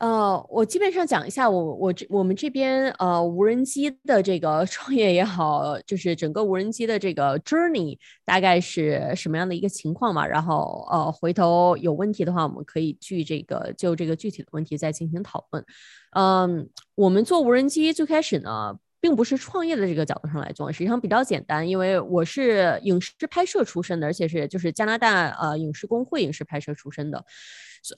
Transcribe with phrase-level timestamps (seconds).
[0.00, 10.24] 呃，我基本上讲一下我我这我们这边呃无人机的这个 创业也好，就是整个无人机的这个 journey 大概是什么样的一个情况嘛。
[10.26, 15.64] 然后呃回头有问题的话，我们可以去这个就这个具体的问题再进行讨论。
[16.12, 27.24] 嗯，我们做无人机最开始呢，并不是创业的这个角度上来做，实际上比较简单，因为我是影视拍摄出身的，而且是就是加拿大呃影视工会影视拍摄出身的。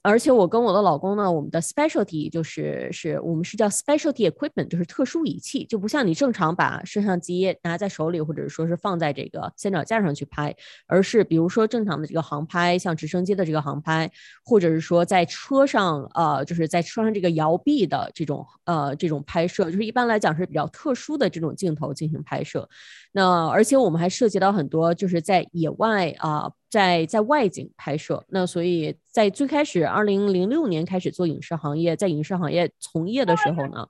[0.03, 10.55] 而且我跟我的老公呢，我们的 specialty 就是是我们是叫 specialty equipment，就是特殊仪器，就不像你正常把摄像机拿在手里，或者说是放在这个三脚架上去拍，
[10.87, 14.11] 而是比如说正常的这个航拍，像直升机的这个航拍，
[14.45, 22.69] 或者是说在车上，呃，就是在车上这个摇臂的这种呃这种拍摄，就是一般来讲是比较特殊的这种镜头进行拍摄。
[23.13, 26.51] 那而且我们还涉及到很多，就是在野外啊。
[26.71, 33.89] 在在外景拍摄，那所以在最开始，二零零六年开始做影视行业，在影视行业从业的时候呢，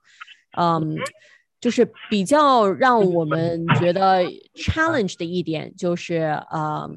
[0.56, 0.96] 嗯，
[1.60, 6.96] 就是比较让我们觉得 challenge 的一点就是，嗯。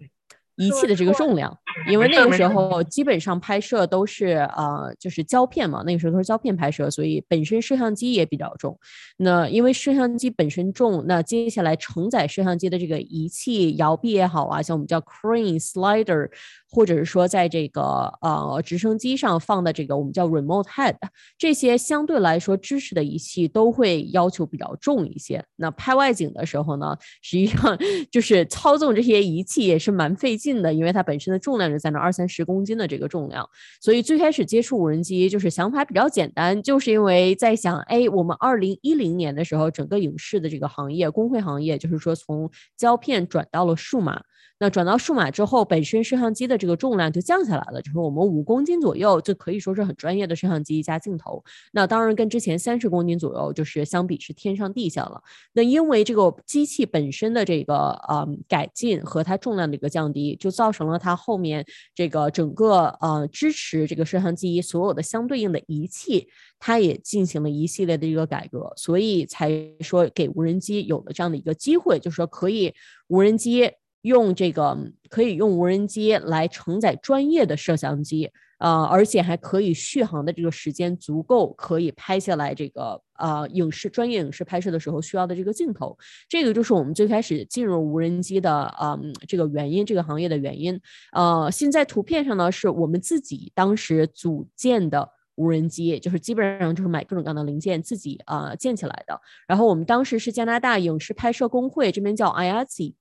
[0.58, 1.58] 仪器的这个重量，
[1.90, 8.78] 因为那个时候基本上拍摄都是呃就是胶片嘛，那个时候都是胶片拍摄，所以本身摄像机也比较重。
[9.18, 16.30] 那因为摄像机本身重，那接下来承载摄像机的这个仪器摇臂也好啊，像我们叫 crane slider。
[16.74, 20.96] 或者是说，在这个呃直升机上放的这个我们叫 remote head，
[21.38, 25.46] 这些相对来说支持的仪器都会要求比较重一些。
[25.58, 27.78] 那拍外景的时候呢，实际上
[28.10, 33.48] 就是操纵这些仪器也是蛮费劲的，因为它本身的重量是在那二三十公斤的这个重量。
[33.80, 44.24] 所以最开始接触无人机就是想法比较简单，就是因为在想，哎，我们二零一零年的时候，整个影视的这个行业，工会行业就是说从胶片转到了数码。
[44.64, 51.44] 那转到数码之后，本身摄像机的这个重量就降下来了，就是我们五公斤左右就可以说是很专业的摄像机加镜头。
[51.74, 55.22] 那当然跟之前三十公斤左右就是相比是天上地下了。
[55.52, 57.76] 那因为这个机器本身的这个
[58.08, 72.74] 呃改进和它重量的一个降低，就造成了它后面这个整个呃支持这个摄像机所有的相对应的仪器，它也进行了一系列的一个改革，所以才说给无人机有了这样的一个机会，就是说可以
[73.10, 73.70] 无人机。
[74.04, 74.78] 用这个
[75.10, 85.98] 可以用无人机来承载专业的摄像机，呃，而且还可以续航的这个时间足够，可以拍下来这个呃影视专业影视拍摄的时候需要的这个镜头。
[86.28, 90.80] 这个就是我们最开始进入无人机的嗯这个原因，这个行业的原因。
[91.14, 99.20] 呃，现在图片上呢是我们自己当时组建的无人机，就是基本上就是买各种各样的零件自己啊建起来的。
[99.48, 102.96] 然后我们当时是加拿大影视拍摄工会这边叫 IAC。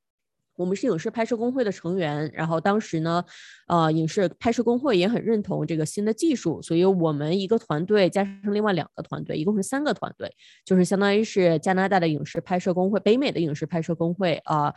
[0.56, 3.24] 我们是影视拍摄工会的成员，然后当时呢，
[3.66, 10.30] 呃，影视拍摄工会也很认同这个新的技术，所以我们一个团队加上另外两个团队，一共是三个团队，
[10.64, 14.74] 就是相当于是加拿大的影视拍摄工会、北美的影视拍摄工会啊，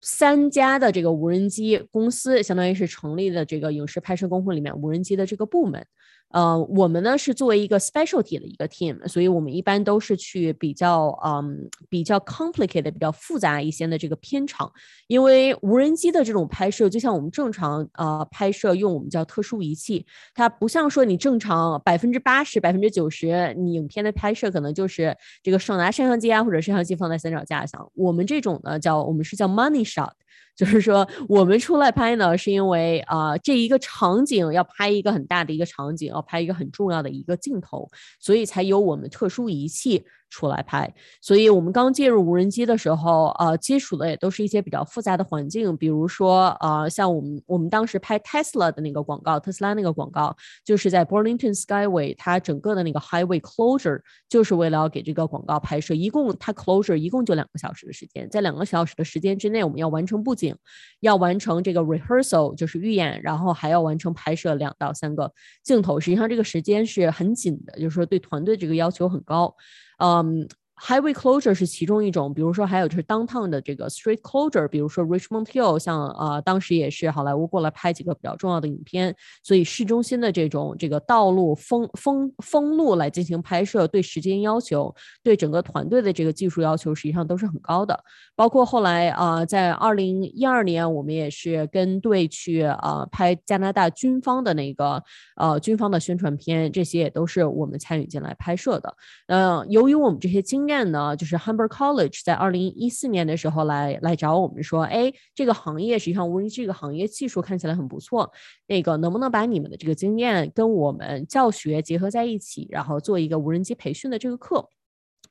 [0.00, 5.84] 三家的这个无人机公司，相当于是成立的这个影视拍摄工会里面无人机的这个部门。
[6.30, 14.70] 呃，我们呢是作为一个 specialty 的一个 team，所以我们一般都是去比较嗯比较 complicated、比较复杂一些的这个片场，
[15.06, 30.10] 因为无人机的这种拍摄，就像我们正常呃拍摄用我们叫特殊仪器，它不像说你正常百分之八十、百分之九十，你影片的拍摄可能就是这个手拿摄像机啊，或者摄像机放在三脚架上，我们这种呢叫我们是叫 money shot。
[30.56, 37.88] 就是说，我们出来拍呢，是因为啊，这一个场景要拍一个很大的一个场景，要拍一个很重要的一个镜头，
[38.18, 40.04] 所以才有我们特殊仪器。
[40.30, 60.54] 出来拍，所以我们刚介入无人机的时候，呃，接触的也都是一些比较复杂的环境，比如说，呃，像我们我们当时拍 Tesla 的那个广告，特斯拉那个广告，就是在 Burlington Skyway，它整个的那个 Highway closure，就是为了要给这个广告拍摄，一共它 closure 一共就两个小时的时间，在两个小时的时间之内，我们要完成布景，
[61.00, 65.32] 要完成这个 rehearsal，就是预演，然后还要完成拍摄两到三个
[65.64, 69.54] 镜头，实际上这个时间是很紧的，就是说对团队这个要求很高。
[70.00, 70.48] Um,
[70.80, 87.98] Highway closure 是其中一种，比如说还有就是 downtown 的这个 street closure，比如说 Richmond Hill，像呃当时也是好莱坞过来拍几个比较重要的影片，所以市中心的这种这个道路封封封路来进行拍摄，对时间要求，对整个团队的这个技术要求实际上都是很高的。
[88.36, 95.02] 包括后来啊，在二零一二年，我们也是跟队去啊拍加拿大军方的那个
[95.34, 98.94] 呃军方的宣传片，这些也都是我们参与进来拍摄的。
[99.26, 108.30] 嗯，由于我们这些经验呢，就是 Humber College 在二零一四年的时候来来找我们说，哎，这个行业实际上无人机这个行业技术看起来很不错，
[108.66, 114.68] 那个能不能把你们的这个经验跟我们教学结合在一起，然后做一个无人机培训的这个课。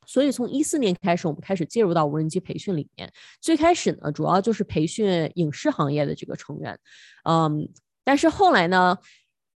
[0.05, 3.11] 所以从一四年开始，我们开始介入到无人机培训里面。
[3.41, 6.79] 最开始呢，主要就是培训影视行业的这个成员，
[7.23, 7.69] 嗯，
[8.03, 8.97] 但是后来呢，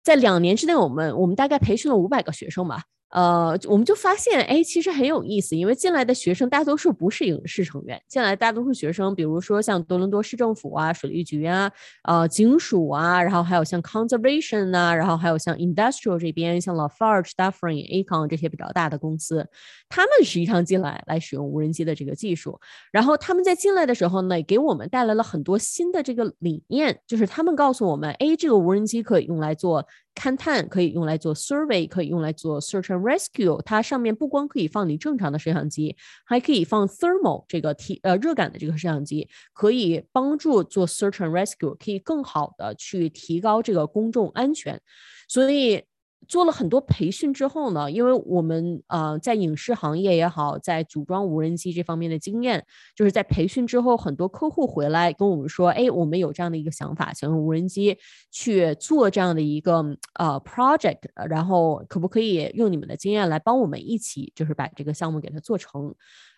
[0.04, 2.84] 在两年之内，我们我们大概培训了五百个学生吧。
[3.12, 11.70] 呃，我们就发现，哎，其实很有意思，因为进来的学生大多数不是影视成员，进来大多数学生，比如说像多伦多市政府啊、水利局啊、
[12.04, 19.46] 呃、警署啊，然后还有像 conservation 啊，然后还有像 industrial 这边，像 Lafarge、Dufferin、Acon 这些比较大的公司，
[19.90, 22.60] 他们实际上进来来使用无人机的这个技术，
[22.92, 29.86] 然后他们在进来的时候呢，给我们带来了很多新的这个理念，就是他们告诉我们，哎，这个无人机可以用来做。
[30.16, 33.62] 勘探可以用来做 survey，可以用来做 search and rescue。
[33.62, 44.82] 它上面不光可以放你正常的摄像机，还可以放 thermal 这个体呃热感的这个摄像机，可以帮助做 search and rescue，可以更好的去提高这个公众安全。
[45.28, 45.84] 所以。
[46.28, 52.64] 做了很多培训之后呢，因为我们呃在影视行业也好，在组装无人机这方面的经验，
[52.96, 57.98] 就是在培训之后，很多客户回来跟我们说，哎，我们有这样的一个想法，想用无人机
[58.32, 59.84] 去做这样的一个
[60.14, 65.94] 呃 project，然后可不可以用你们的经验来帮我们一起，就是把这个项目给它做成。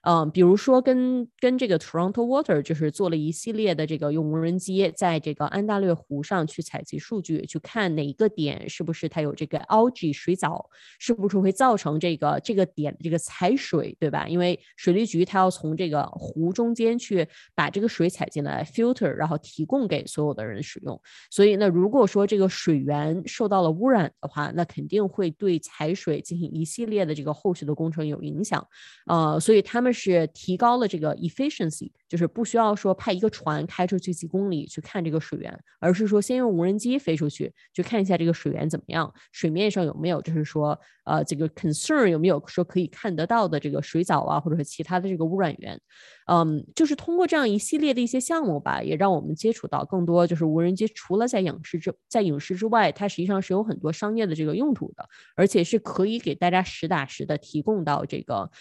[0.06, 14.28] 嗯，比如说跟跟这个 Toronto Water 就是做了一系列的这个用无人机在这个安大略湖上去采集数据，去看哪一个点是不是它有这个 algae 水藻，是不是会造成这个这个点这个采水，对吧？
[14.28, 21.02] 因为水利局它要从这个湖中间去把这个水采进来 filter，然后提供给所有的人使用。
[21.32, 28.64] 所以呢，如果说这个水源受到了污染的话，那肯定会对采水进行一系列的这个后续的工程有影响。
[29.08, 29.94] 呃，所以他们。
[29.94, 45.80] 是提高了这个 efficiency，就是不需要说派一个船开出去几公里去看这个水源，而是说先用无人机飞出去去看一下这个水源怎么样，水面面上有没有就是说呃这个 concern 有没有说可以看得到的这个水藻啊，或者是其他的这个污染源，
[46.28, 58.52] 嗯，就是通过这样一系列的一些项目吧，也让我们接触到更多就是无人机除了在影视之在影视之外，它实际上是有很多商业的这个用途的，而且是可以给大家实打实的提供到这个。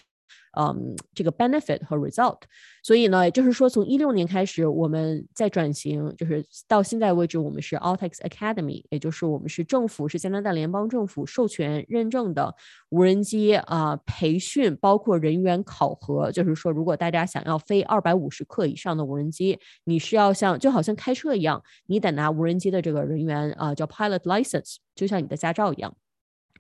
[0.59, 2.41] 嗯，这个 benefit 和 result，
[2.83, 12.55] 所以呢，就是说从一六年开始，我们在转型，就是到现在为止，我们是 Altex Academy，也就是我们是政府是加拿大联邦政府授权认证的
[12.91, 16.31] 无人机啊培训，包括人员考核。
[16.31, 25.97] 就是说，如果大家想要飞二百五十克以上的无人机，你是要像就好像开车一样，你得拿无人机的这个人员啊叫 pilot license，就像你的驾照一样。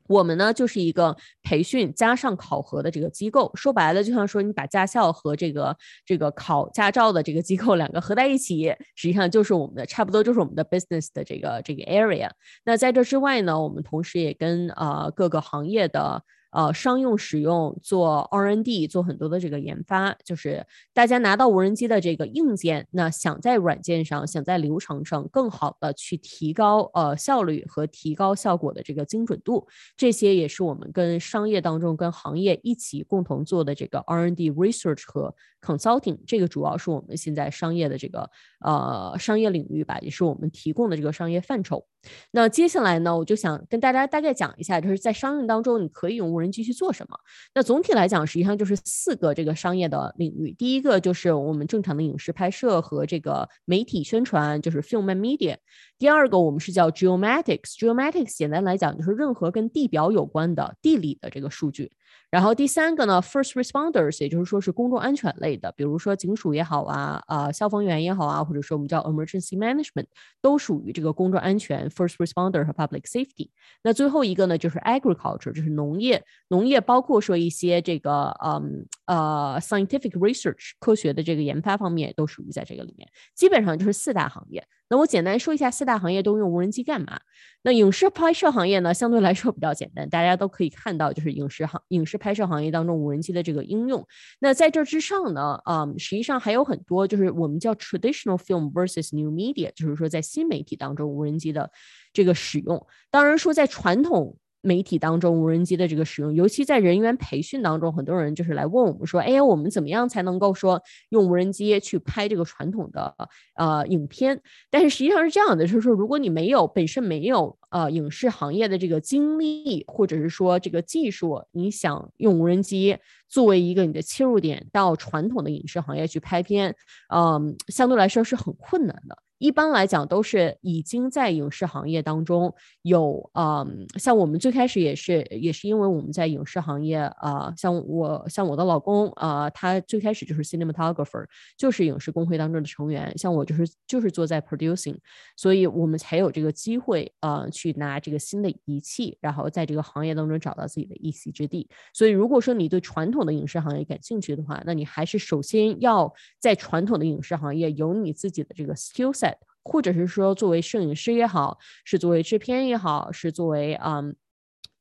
[0.08, 12.28] 我们呢就是一个培训加上考核的这个机构，说白了就像说你把驾校和这个这个考驾照的这个机构 两个合在一起，实际上就是我们的差不多就是我们的 business 的这个这个 area。
[12.64, 16.22] 那在这之外呢，我们同时也跟呃各个行业的。
[16.52, 29.66] 呃，商用使用做 R&D，做很多的这个研发，就是大家拿到无人机的这个硬件，那想在软件上，想在流程上更好的去提高呃效率和提高效果的这个精准度，
[29.96, 41.86] 这些也是我们跟商业当中跟行业一起共同做的这个 R&D research 和 consulting，这个主要是我们现在商业的这个呃商业领域吧，也是我们提供的这个商业范畴。
[42.32, 47.16] 那接下来呢，我就想跟大家大概讲一下，就是在商业当中，你可以用无人机去做什么。
[47.54, 50.52] 那总体来讲，实际上就是四个这个商业的领域。
[50.52, 55.56] 第一个就是我们正常的影视拍摄和这个媒体宣传，就是 film and media。
[56.02, 61.92] 第二个我们是叫 geomatics，geomatics 简单来讲就是任何跟地表有关的地理的这个数据。
[62.28, 70.06] 然后第三个呢，first responders，也就是说是公众安全类的，比如说警署也好啊，啊消防员也好啊，或者说我们叫 emergency management，
[70.40, 73.50] 都属于这个公众安全 first responder 和 public safety。
[73.84, 84.66] 那最后一个呢，就是 agriculture，就是农业，农业包括说一些这个嗯呃 scientific research 科学的这个研发方面都属于在这个里面，基本上就是四大行业。
[84.92, 87.18] 那我简单说一下四大行业都用无人机干嘛？
[87.62, 94.06] 那影视拍摄行业呢，相对来说比较简单，大家都可以看到，就是影视行影视拍摄行业当中无人机的这个应用。
[94.38, 101.70] 那在这之上呢，嗯，实际上还有很多，就是我们叫 traditional film versus new media，就是说在新媒体当中无人机的
[102.12, 102.86] 这个使用。
[103.10, 113.14] 当然说在传统媒体当中无人机的这个使用，尤其在人员培训当中，很多人就是来问我们说：“哎呀，我们怎么样才能够说用无人机去拍这个传统的
[113.56, 114.40] 呃影片？”
[114.70, 122.96] 但是实际上是这样的，就是说，如果你没有本身没有呃影视行业的这个经历，或者是说这个技术，你想用无人机
[123.28, 126.76] 作为一个你的切入点到传统的影视行业去拍片，
[127.12, 129.18] 嗯，相对来说是很困难的。
[129.42, 141.26] 一般来讲，都是已经在影视行业当中有，嗯，像我们最开始也是，也是因为我们在影视行业，啊，像我，像我的老公，啊，他最开始就是 cinematographer，
[141.58, 144.94] 就是影视工会当中的成员，像我就是就是坐在 producing，
[145.36, 151.68] 所以我们才有这个机会，呃，去拿这个新的仪器，然后在这个行业当中找到自己的一席之地。
[151.92, 159.31] 所以，如果说你对传统的影视行业感兴趣的话，那你还是首先要在传统的影视行业有你自己的这个 skill set。
[159.64, 164.16] 或者是说，作为摄影师也好，是作为制片也好，是作为嗯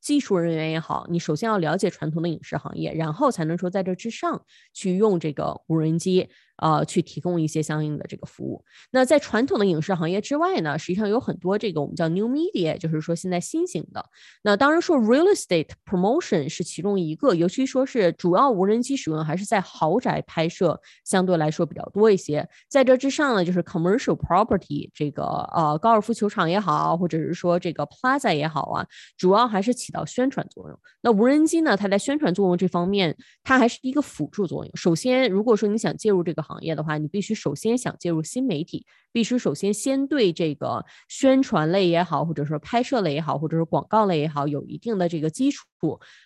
[0.00, 6.28] 技术人员也好，你首先要了解传统的影视行业，然后才能说在这之上去用这个无人机。
[6.62, 8.64] 呃，去提供一些相应的这个服务。
[8.92, 14.04] 那在传统的影视行业之外呢，实际上有很多这个我们叫 new media，就是说现在新型的。
[14.42, 22.48] 那当然说 real estate promotion 是其中一个，尤其说是主要无人机使用还是在豪宅拍摄，相对来说比较多一些。
[22.68, 30.78] 在这之上呢，就是 commercial property 这个呃高尔夫球场也好，或者是说这个 plaza 也好啊，主要还是起到宣传作用。
[31.00, 34.76] 那无人机呢，它在宣传作用这方面，它还是一个辅助作用。
[34.76, 45.64] 首先，如果说你想介入这个行，行业的话，你必须首先想介入新媒体，必须首先先对这个宣传类也好，或者说拍摄类也好，或者是广告类也好，有一定的这个基础，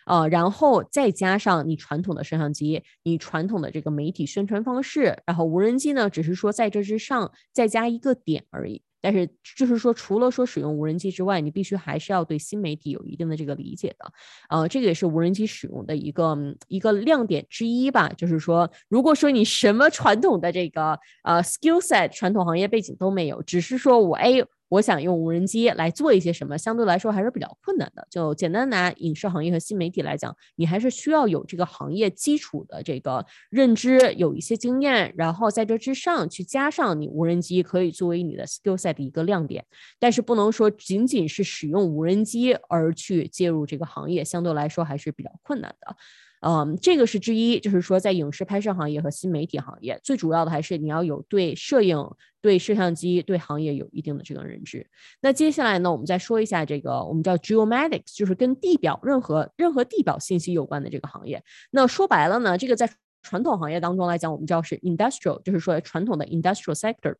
[0.06, 8.82] 呃，然后再加上你传统的摄像机，你传统的这个媒体宣传方式，然后无人机呢，只是说在这之上再加一个点而已。
[9.06, 9.24] 但是，
[9.56, 14.12] 就是说，除了说使用无人机之外，你必须还是要对新媒体有一定的这个理解的，
[14.48, 16.36] 呃，这个也是无人机使用的一个
[16.66, 18.08] 一个亮点之一吧。
[18.08, 24.44] 就是说，如果说你什么传统的这个呃 skill set，传统行业背景都没有，只是说我哎。
[24.68, 28.06] 我想用无人机来做一些什么，相对来说还是比较困难的。
[28.10, 39.64] 就简单拿影视行业和新媒体来讲，你还是需要有这个行业基础的这个认知，有一些经验，然后在这之上去加上你无人机可以作为你的 skill set 的一个亮点。
[39.98, 45.96] 但是不能说仅仅是使用无人机而去介入这个行业，相对来说还是比较困难的。
[46.40, 51.98] 嗯，这个是之一，就是说在影视拍摄行业和新媒体行业，最主要的还是你要有对摄影、
[52.40, 54.86] 对摄像机、对行业有一定的这个认知。
[55.20, 61.42] 那接下来呢，我们再说一下这个我们叫 geomatics，就是跟地表任何任何地表信息有关的这个行业。
[61.70, 62.88] 那说白了呢，这个在
[63.22, 67.16] 传统行业当中来讲，我们叫是 industrial，就是说传统的 industrial sector，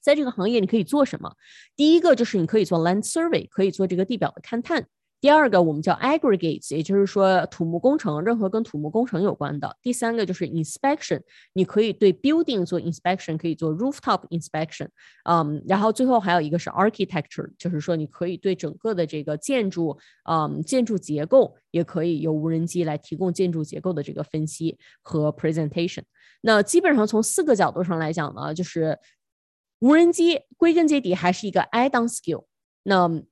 [0.00, 1.36] 在这个行业你可以做什么？
[1.76, 4.86] 第一个就是你可以做 land survey，可以做这个地表的勘探。
[5.20, 9.76] 第二个我们叫 aggregates，也就是说土木工程，任何跟土木工程有关的。
[9.82, 11.20] 第三个就是 inspection，
[11.52, 14.88] 你可以对 building 做 inspection，可以做 rooftop inspection，
[15.24, 19.98] 嗯，然后最后还有一个是 architecture，就是说你可以对整个的这个建筑，
[20.28, 26.02] 嗯，建筑结构也可以由无人机来提供建筑结构的这个分析和 presentation。
[26.40, 28.98] 那基本上从四个角度上来讲呢，就是
[29.80, 32.44] 无人机归根结底还是一个 add-on skill。
[32.84, 33.22] 那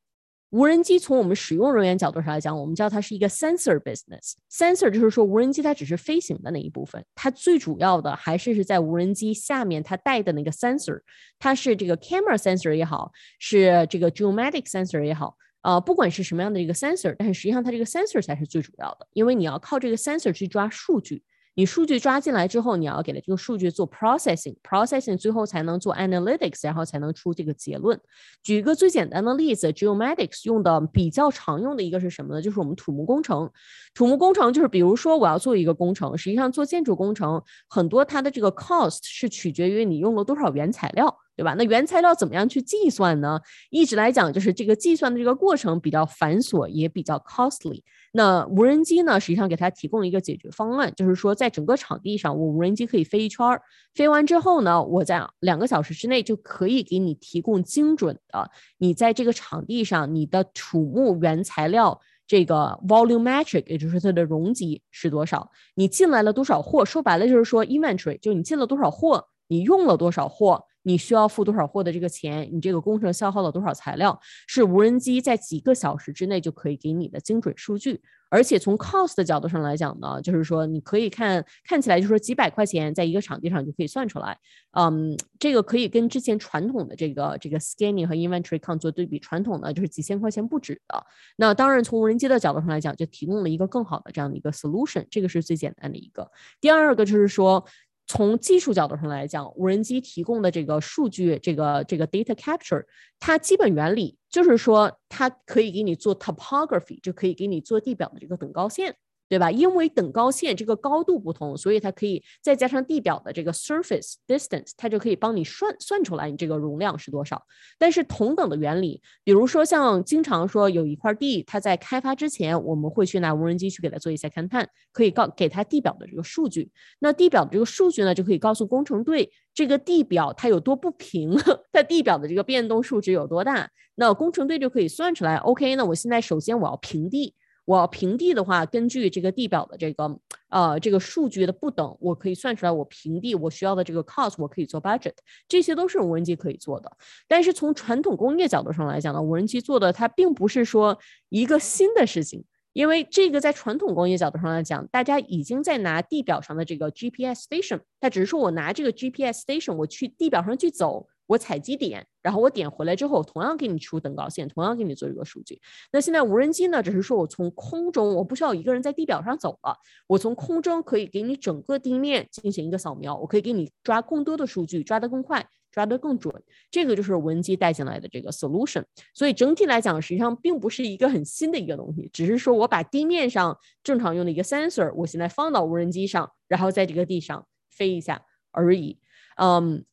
[0.51, 4.33] 无人机从我们使用人员角度上来讲，我们叫它是一个 sensor business。
[4.51, 11.01] sensor 就是说无人机它只是飞行的那一部分，它最主要的还是是在无人机下面它带的那个 sensor，
[11.39, 21.23] 它是这个 camera sensor 也好，是这个 geomatic sensor 也好，呃，不管是什么样的一个 sensor，但是实际上它这个 sensor 才是最主要的，因为你要靠这个 sensor 去抓数据。
[21.59, 28.01] 你数据抓进来之后，你要给它这个数据做 processing，processing 最后才能做 analytics，然后才能出这个结论。
[28.45, 32.41] 举一个最简单的例子，geomatics 用的比较常用的一个是什么呢？
[32.41, 33.51] 就是我们土木工程。
[33.93, 41.13] 土木工程就是，比如说我要做一个工程，实际上做建筑工程，很多它的这个 cost 是取决于你用了多少原材料。
[41.39, 41.55] 对吧？
[41.57, 43.41] 那原材料怎么样去计算呢？
[43.71, 47.81] 一直来讲，就是这个计算的这个过程比较繁琐，也比较 costly。
[48.11, 53.63] 那无人机呢，实际上给它提供了一个解决方案，就是说，在整个场地上，我无人机可以飞一圈儿，
[53.95, 70.65] 飞完之后呢，我在两个小时之内就可以给你提供精准的，你在这个场地上你的土木原材料这个 volumetric，也就是它的容积是多少，你进来了多少货，说白了就是说 inventory，就你进了多少货，你用了多少货。
[70.83, 72.49] 你需要付多少货的这个钱？
[72.53, 74.19] 你这个工程消耗了多少材料？
[74.47, 84.39] 是无人机在几个小时之内就可以给你的精准数据，而且从 cost 的角度上来讲呢，就是说你可以看看起来就是说几百块钱在一个场地上就可以算出来，
[84.73, 91.05] 嗯，这个可以跟之前传统的这个这个 scanning 和 inventory count 做对比，传统的就是几千块钱不止的。
[91.37, 96.31] 那当然从无人机的角度上来讲，就提供了一个更好的这样的一个 solution，这个是最简单的一个。
[96.61, 97.65] 第二个就是说。
[98.09, 102.85] 从技术角度上来讲，无人机提供的这个数据，这个这个 data capture，
[103.21, 108.97] 它基本原理就是说，它可以给你做 topography，就可以给你做地表的这个等高线。
[109.29, 109.51] 对吧？
[109.51, 117.43] 因为等高线这个高度不同，所以它可以再加上地表的这个 surface distance，它就可以帮你算算出来你这个容量是多少。
[117.79, 126.71] 但是同等的原理，比如说像经常说有一块地，它在开发之前，我们会去拿无人机去给它做一下勘探，可以告给它地表的这个数据。
[127.01, 131.37] 那地表的这个数据呢，就可以告诉工程队这个地表它有多不平，
[131.73, 133.71] 它地表的这个变动数值有多大。
[133.97, 135.37] 那工程队就可以算出来。
[135.37, 137.35] OK，那我现在首先我要平地。
[137.69, 145.13] 我要平地的话，根据这个地表的这个呃这个数据的不等，我可以算出来我平地我需要的这个 cost，我可以做 budget，
[145.47, 146.91] 这些都是无人机可以做的。
[147.27, 150.99] 但是从传统工业角度上来讲呢，无人机做的它并不是说
[151.29, 161.07] 一个新的事情，因为这个在传统工业角度上来讲，大家已经在拿地表上的这个 GPS station，它只是说我拿这个 GPS station，我去地表上去走。
[161.29, 165.61] 我采集点，然后我点回来之后，同样给你出等高线，同样给你做一个数据。
[165.93, 176.35] 那现在无人机呢，只是说我从空中，我不需要一个人在地表上走了，我从空中可以给你整个地面进行一个扫描，我可以给你抓更多的数据，抓得更快，抓得更准。
[176.71, 178.83] 这个就是无人机带进来的这个 solution。
[179.13, 188.99] 所以整体来讲，实际上并不是一个很新的一个东西，只是说我把地面上正常用的一个 sensor，我现在放到无人机上，然后在这个地上飞一下而已。
[189.37, 189.85] 嗯。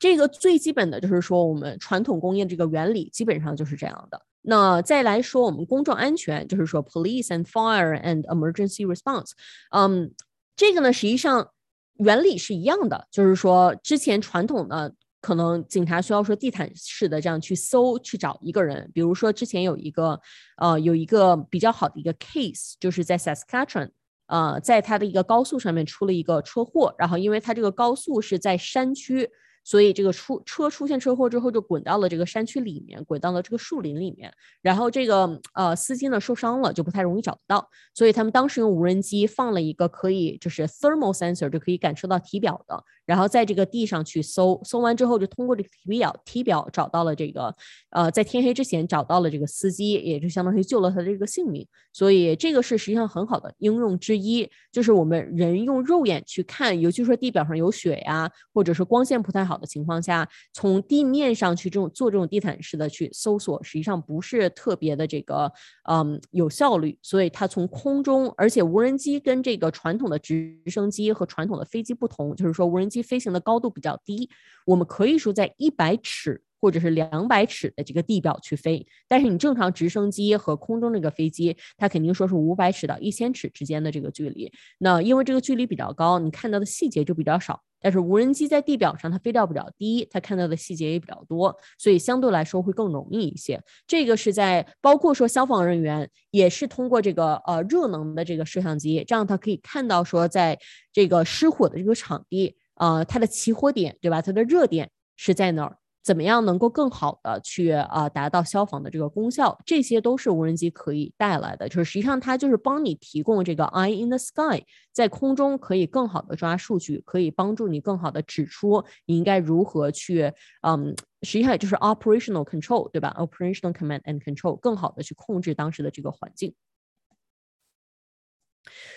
[0.00, 4.20] 这个最基本的就是说，我们传统工业这个原理基本上就是这样的。
[4.40, 9.32] 那再来说我们公众安全，就是说 police and fire and emergency response。
[9.70, 10.10] 嗯，
[10.56, 11.50] 这个呢实际上
[11.98, 20.18] 原理是一样的，就是说之前传统的可能警察需要说地毯式的这样去搜去找一个人，比如说之前有一个
[20.56, 23.90] 呃有一个比较好的一个 case，就是在 Saskatchewan，
[24.28, 29.28] 呃，在它的一个高速上面出了一个车祸，然后因为它这个高速是在山区。
[29.62, 34.32] 所以这个出车出现车祸之后，就滚到了这个山区里面，滚到了这个树林里面。
[34.62, 37.68] 然后这个呃司机呢受伤了，就不太容易找得到。
[37.94, 42.82] 所以他们当时用无人机放了一个可以就是 thermal sensor，就可以感受到体表的。
[43.04, 47.54] 然后在这个地上去搜，搜完之后就通过这个体表体表找到了这个
[47.90, 51.66] 呃在天黑之前找到了这个司机，也就相当于救了他的这个性命。
[51.92, 59.49] 所以这个是实际上很好的应用之一，就是我们人用肉眼去看，尤其说地表上有雪呀，或者是光线不太。
[59.49, 65.52] 好好的情况下，从地面上去这种做这种地毯式的去搜索，实际上不是特别的这个
[65.90, 66.96] 嗯有效率。
[67.02, 74.30] 所以它从空中，而且无人机跟这个传统的直升机和传统的飞机不同，就是说无人机飞行的高度比较低，
[74.64, 76.42] 我们可以说在一百尺。
[76.62, 84.52] 或者是两百尺的这个地表去飞，但是你正常直升机和空中那个飞机，它肯定说是五百尺到一千尺之间的这个距离。
[84.76, 87.62] 那因为这个距离比较高，你看到的细节就比较少。
[87.80, 93.60] 但是无人机在地表上，它飞调比较低，它看到的细节也比较多，所以相对来说会更容易一些。
[93.86, 100.58] 这个是在包括说消防人员也是通过这个呃热能的这个摄像机，这样他可以看到说在
[100.92, 104.22] 这个失火的这个场地，呃，它的起火点对吧？
[104.22, 105.76] 它的热点是在哪儿？
[106.02, 109.58] 怎么样能够更好的去啊达到消防的这个功效？
[109.66, 111.68] 这些都是无人机可以带来的。
[111.68, 120.32] 就是实际上它就是帮你提供这个 eye in the sky，在空中可以更好的抓数据，可以帮助你更好的指出你应该如何去
[120.62, 126.54] 嗯，实际上也就是 operational control 对吧？operational command and control 更好的去控制当时的这个环境。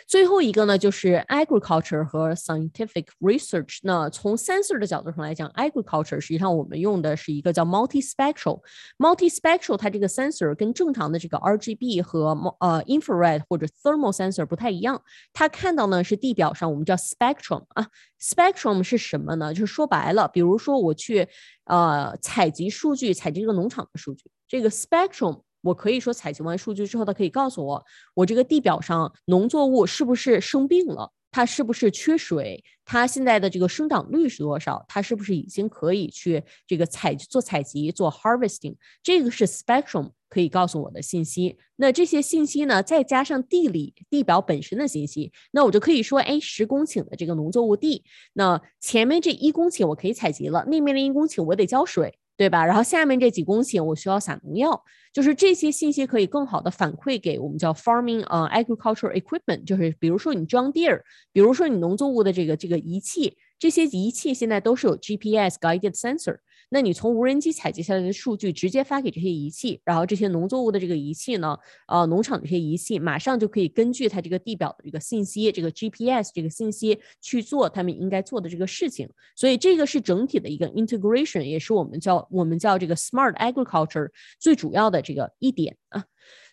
[0.08, 3.80] 最后一个呢，就是 agriculture 和 scientific research。
[3.84, 8.62] 那从 sensor 的角度上来讲，agriculture 实际上我们用的是一个叫 multispectral。
[8.98, 15.02] multispectral 它这个 sensor 跟正常的这个 RGB 和呃 infrared 或者 thermal sensor 不太一样。
[15.34, 17.88] 它看到呢是地表上我们叫 spectrum 啊
[18.22, 19.54] ，spectrum 是什么呢？
[19.54, 21.28] 就是说白了，比如说我去
[21.66, 25.42] 呃采集数据，采集这个农场的数据，这个 spectrum。
[25.64, 41.58] 我可以说，采集完数据之后，它可以告诉我，我这个地表上农作物是不是生病了，它是不是缺水，它现在的这个生长率是多少，它是不是已经可以去这个采做采集做 harvesting，这个是 spectrum 可以告诉我的信息。
[41.78, 52.20] 那这些信息呢，再加上地理地表本身的信息，那我就可以说，哎，十公顷的这个农作物地，那前面这一公顷我可以采集了，那面的一公顷我得浇水。
[52.36, 52.66] 对吧？
[52.66, 66.38] 然后下面这几公顷我需要撒农药，就是这些信息可以更好的反馈给我们叫 farming 呃 agriculture equipment，就是比如说你装地儿比如说你农作物的这个这个仪器，这些仪器现在都是有 GPS guided sensor。
[66.74, 71.56] 那你从无人机采集下来的数据直接发给这些仪器，然后这些农作物的这个仪器呢，
[71.88, 79.08] 呃，农场的这些仪器马上就可以根据它这个地表的这个信息，这个 GPS 这个信息去做他们应该做的这个事情。
[79.36, 84.10] 所以这个是整体的一个 integration，也是我们叫我们叫这个 smart agriculture
[84.40, 86.04] 最主要的这个一点啊。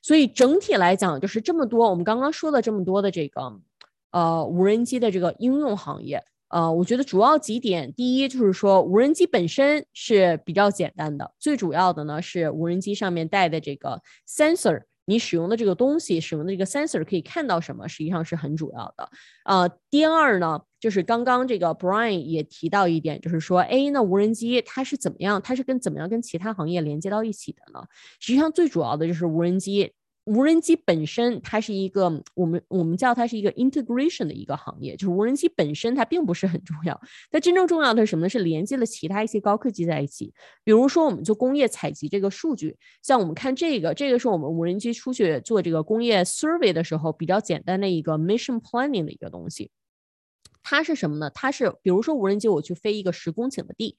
[0.02, 3.59] 所以整体来讲，就是这么多我们刚刚说了这么多的这个
[4.11, 6.22] 呃无人机的这个应用行业。
[6.51, 19.09] 呃，我觉得主要几点，第一就是说，无人机本身是比较简单的，最主要的呢是无人机上面带的这个 sensor，你使用的这个东西，使用的这个 sensor 可以看到什么，实际上是很主要的。
[19.45, 27.85] 呃，第二呢，就是刚刚这个 Brian 也提到一点，就是说，哎，那无人机它是怎么样，它是跟怎么样跟其他行业连接到一起的呢？
[28.19, 29.93] 实际上最主要的就是无人机。
[30.24, 38.28] 无人机本身，它是一个我们我们叫它是一个 integration 的一个行业，就是无人机本身它并不是很重要，它真正重要的是什么呢？
[38.28, 40.33] 是连接了其他一些高科技在一起。
[40.62, 49.70] 比如说，我们做工业采集这个数据，像我们看这个，这个是我们无人机出去做这个工业 survey 的时候比较简单的一个 mission planning 的一个东西。
[50.62, 51.30] 它是什么呢？
[51.30, 53.96] 它是比如说无人机我去飞一个十公顷的地，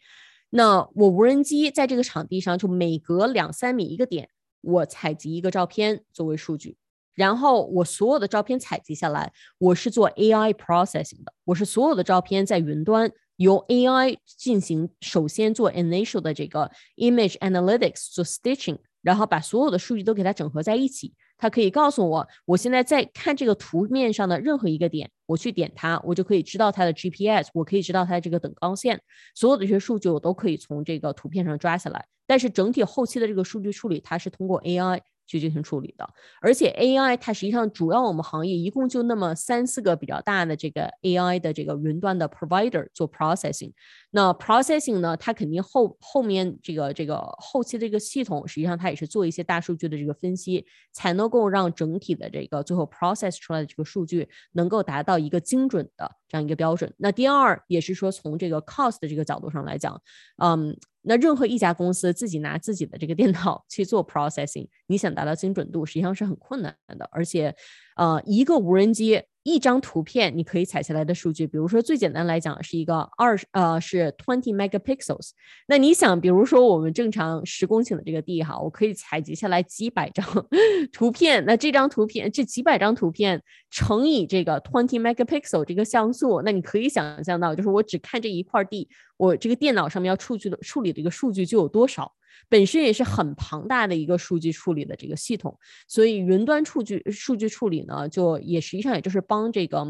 [0.51, 4.29] 那我无人机在这个场地上就每隔两三米一个点。
[4.61, 6.77] 我采集一个照片作为数据，
[7.13, 21.13] 然后我所有的照片采集下来，我是做 AI processing 的，我是所有的照片在云端由 AI 进行首先做 initial 的这个 image analytics 做 stitching，然后把所有的数据都给它整合在一起。
[21.41, 29.01] 它可以告诉我，我现在在看这个图面上的任何一个点，我去点它，我就可以知道它的 GPS，我可以知道它的这个等高线，
[29.33, 32.05] 所有的这些数据我都可以从这个图片上抓下来。
[32.27, 35.01] 但是整体后期的这个数据处理，它是通过 AI。
[35.27, 36.05] 去进行处理的，
[36.41, 43.71] 而且 AI 它实际上主要我们行业一共就那么三四个比较大的这个 AI 的这个云端的 provider 做 processing。
[44.11, 56.93] 那 processing 呢，它肯定后后面这个这个后期的这个系统，实际上它也是做一些大数据的这个分析，才能够让整体的这个最后 process 出来的这个数据能够达到一个精准的这样一个标准。
[56.97, 60.01] 那第二也是说从这个 cost 的这个角度上来讲，
[60.37, 60.77] 嗯。
[61.03, 67.55] 那任何一家公司自己拿自己的这个电脑去做 processing，你想达到精准度，实际上是很困难的，而且，
[67.95, 69.23] 呃，一个无人机。
[69.43, 75.31] 一张图片你可以采下来的数据，比如说最简单来讲是一个二呃是 twenty megapixels。
[75.67, 80.23] 那你想，比如说我们正常十公顷的这个地哈，我可以采集下来几百张
[80.93, 81.43] 图片。
[81.45, 92.11] 那这张图片这几百张图片乘以这个 twenty megapixel 这个像素，那你可以想象到，就是我只看这一块地，我这个电脑上面要处理的处理的一个数据就有多少。
[92.49, 99.85] 本身也是很庞大的一个数据处理的这个系统，所以云端数据数据处理呢，就也实际上也就是帮这个，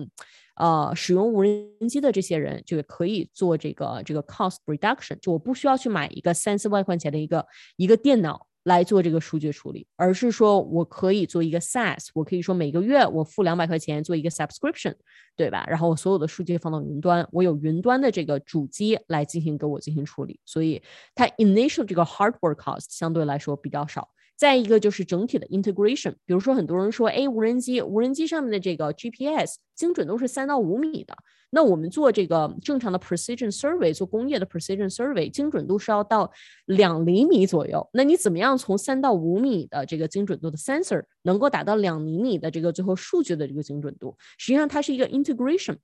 [0.55, 7.45] 呃，使用无人机的这些人就可以做这个这个 cost reduction，就我不需要去买一个三四万块钱的一个
[7.77, 8.47] 一个电脑。
[8.63, 14.93] 来做这个数据处理，而是说我可以做一个 size，我可以说每个月我付两百块钱做一个 subscription，
[15.35, 15.65] 对吧？
[15.67, 20.81] 然后我所有的数据放到云端，我有云端的这个主机来进行给我进行处理，所以
[21.15, 24.07] 它 initial 这个 hardware cost 相对来说比较少。
[24.41, 31.15] 再一个就是整体的 integration，比如说很多人说，哎，无人机，无人机上面的这个 GPS 精准都是三到五米的。
[31.51, 36.31] 那我们做这个正常的 precision survey，做工业的 precision survey，精准度是要到
[36.65, 37.87] 两厘米左右。
[37.93, 44.17] 那你怎么样从三到五米的这个精准度的 sensor 能够达到两厘米的这个最后数据的这个精准度？
[44.39, 45.77] 实际上它是一个 integration。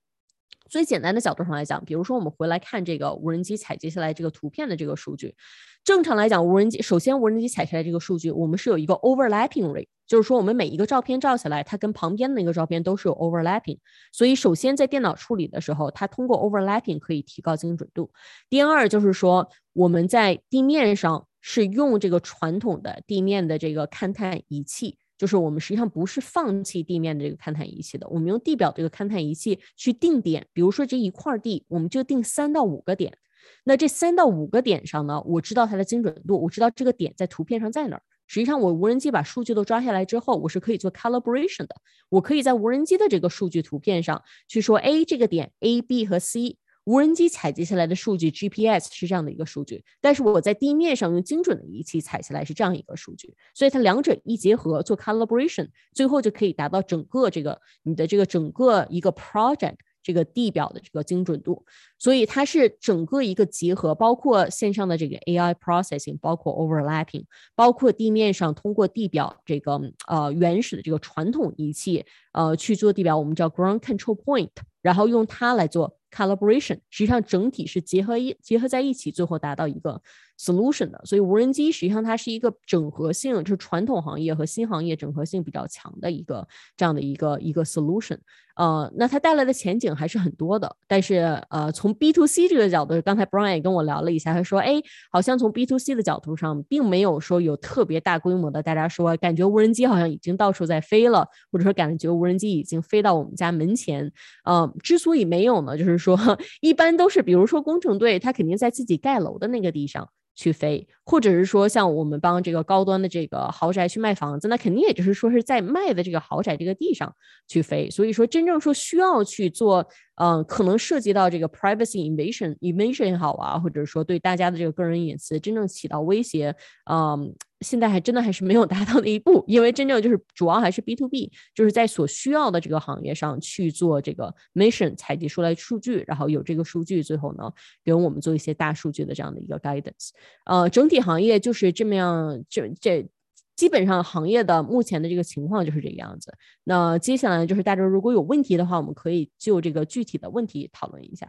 [0.68, 5.34] 最简单的角度上来讲，比如说我们回来看这个无人机采集下来这个图片的这个数据，
[5.82, 13.78] 正常来讲，无人机首先无人机采下来这个数据，我们是有一个 overlapping rate，就是说我们每一个照片照下来，它跟旁边的那个照片都是有 overlapping，
[14.12, 18.10] 所以首先在电脑处理的时候，它通过 overlapping 可以提高精准度。
[18.48, 24.98] 第二就是说我们在地面上是用这个传统的地面的这个勘探仪器。
[25.18, 33.18] 就是我们实际上不是放弃地面的这个勘探仪器的，我们用地表这个勘探仪器去定点，比如说这一块地，我们就定三到五个点。
[33.64, 38.02] 那这三到五个点上呢，我知道它的精准度，我知道这个点在图片上在哪儿。
[38.26, 41.74] 实际上，我无人机把数据都抓下来之后，我是可以做 calibration 的，
[42.10, 46.58] 我可以在无人机的这个数据图片上去说，哎，这个点 A、B 和 C。
[46.88, 61.62] 无人机采集下来的数据，GPS 是这样的一个数据，但是我在地面上用精准的仪器采下来是这样一个数据，所以它两者一结合做 calibration，最后就可以达到整个这个你的这个整个一个 project 这个地表的这个精准度，
[61.98, 67.24] 所以它是整个一个结合，包括线上的这个 AI processing，包括 overlapping，
[67.54, 74.48] 包括地面上通过地表这个呃原始的这个传统仪器呃去做地表，我们叫 ground control point，
[74.80, 80.02] 然后用它来做 Collaboration 实际上整体是结合一结合在一起，最后达到一个。
[80.38, 86.46] Solution 的，所以无人机实际上它是一个整合性，就是传统行业和新行业整合性比较强的一个
[86.76, 88.18] 这样的一个一个 solution。
[88.56, 90.76] 呃，那它带来的前景还是很多的。
[90.88, 104.10] 但是呃，从 B to C 这个角度，刚才 Brian 也跟我聊了一下，他说，哎，好像从 B to C 的角度上，并没有说有特别大规模的，大家说感觉无人机好像已经到处在飞了，或者说感觉无人机已经飞到我们家门前。
[104.44, 106.18] 呃，之所以没有呢，就是说
[106.60, 110.08] 一般都是，比如说工程队，他肯定在自己盖楼的那个地上。
[110.38, 117.12] 去飞，或者是说像我们帮这个高端的这个豪宅去卖房子，那肯定也就是说是在卖的这个豪宅这个地上
[117.48, 117.90] 去飞。
[117.90, 119.84] 所以说，真正说需要去做。
[120.20, 126.52] 嗯，可能涉及到这个 privacy invasion invasion 也好啊，或者说对大家的这个个人隐私真正起到威胁，
[126.90, 137.52] 嗯，现在还真的还是没有达到那一步，因为真正就是主要还是 B to B，就是在所需要的这个行业上去做这个 mission 采集出来数据，然后有这个数据，最后呢
[137.84, 140.10] 给我们做一些大数据的这样的一个 guidance，
[140.46, 143.08] 呃，整体行业就是这么样，这这。
[143.56, 146.32] 基本上行业的目前的这个情况就是这个样子。
[146.62, 151.28] 那接下来就是大家如果有问题的话，我们可以就这个具体的问题讨论一下。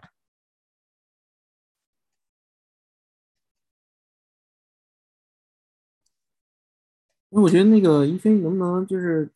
[7.32, 9.30] 那我觉得那个一飞能不能就是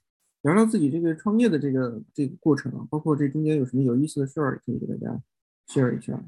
[0.44, 5.22] 聊聊自己这个创业的这个这个过程啊，包括这中间有什么有意思的事儿，可以给大家
[5.68, 6.20] share 一下。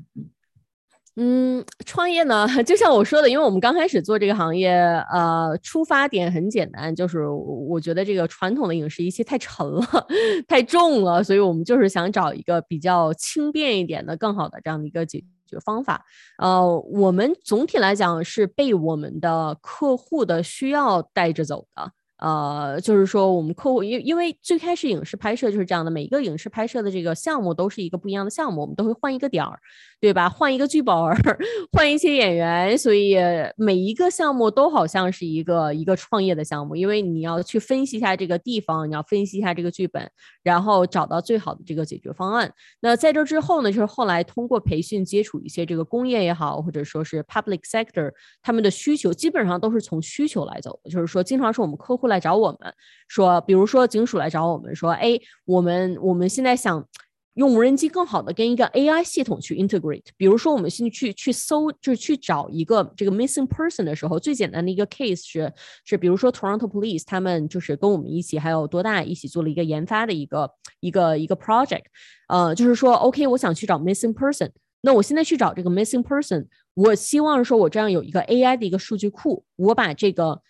[1.15, 1.63] 嗯。
[1.85, 4.69] 创业呢， 就像我说的，因为我们刚开始做这个行业，
[5.11, 9.81] 呃，出发点很简单，就是我觉得这个传统的影视仪器太沉了，
[10.47, 16.05] 太重了，所以我们就是想找一个比较轻便一点的、更好的这样的一个解决方法。
[16.37, 21.91] 呃，我们总体来讲是被我们的客户的需要带着走的。
[22.17, 29.59] 呃，就是说我们客户，因因为最开始影视拍摄就是这样的，每一个影视拍摄的这个项目都是一个不一样的项目，我们都会换一个点儿，
[29.99, 30.29] 对吧？
[30.29, 30.95] 换一个剧本，
[31.73, 33.17] 换一些演员，所以
[33.57, 40.09] 每一个项目都好像是一个一个创业的项目，因为你要去分析一下这个地方，你要分析一下这个剧本，
[40.41, 42.49] 然后找到最好的这个解决方案。
[42.79, 48.09] 那在这之后呢，就是后来通过培训接触一些这个工业也好，或者说是 public sector，
[48.41, 52.04] 他们的需求基本上都是从需求来走的，就是说经常是我们客户。
[52.07, 52.73] 来找我们
[53.07, 56.87] 说，比如说警署来找我们说，哎，我们我们现在想
[57.35, 60.05] 用无人机更好的跟一个 AI 系统去 integrate。
[60.15, 65.51] 比如说，我们现在去去搜，就是去找一个这个 missing person 的时候，最简单的一个 case 是
[65.83, 71.83] 是，比如说 Toronto Police 他们就是跟我们一起，还有多大一起做了一个研发的一个一个一个 project。
[72.29, 80.41] 呃，就是说，OK，我想去找 missing person，那我现在去找这个 missing person，我希望说我这样有一个 AI 的一个数据库，我把这个。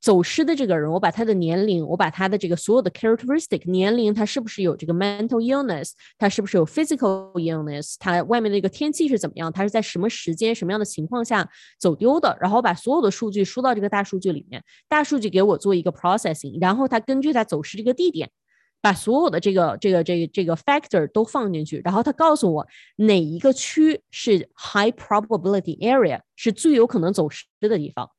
[0.00, 11.46] 走失的这个人，我把他的年龄，我把他的这个所有的 characteristic 年龄，他是不是有这个 mental illness，他是不是有 physical illness，他外面的一个天气是怎么样，他是在什么时间、什么样的情况下
[11.78, 18.30] 走丢的，然后把所有的数据输到这个大数据里面，大数据给我做一个 processing，然后他根据他走失这个地点，
[18.80, 28.10] 把所有的这个这个这个这个 factor 都放进去，然后他告诉我哪一个区是 high probability area，是最有可能走失的地方。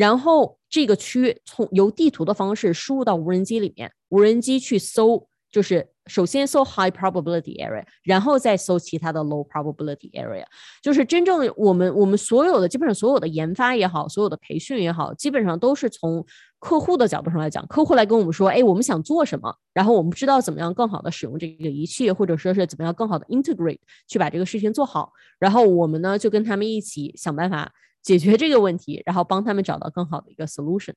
[0.00, 10.46] 然后这个区从由地图的方式输入到无人机里面，无人机去搜，就是首先搜 high probability area，然后再搜其他的 low probability area。
[10.82, 16.24] 就是真正我们我们所有的基本上所有的研发也好，所有的培训也好，基本上都是从
[16.60, 27.70] 客户的角度上来讲，客户来跟我们说，哎，我们想做什么，然后我们知道怎么样更好的使用这个仪器，或者说是怎么样更好的 integrate 去把这个事情做好，然后我们呢就跟他们一起想办法。
[28.02, 30.94] 解决这个问题，然后帮他们找到更好的一个 solution。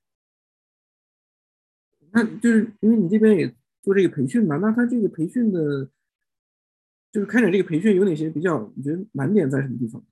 [2.11, 5.89] 那就是因为你这边也做这个培训嘛，那他这个培训的，
[7.11, 8.71] 就是开展这个培训有哪些比较？
[8.75, 10.03] 你觉得难点在什么地方？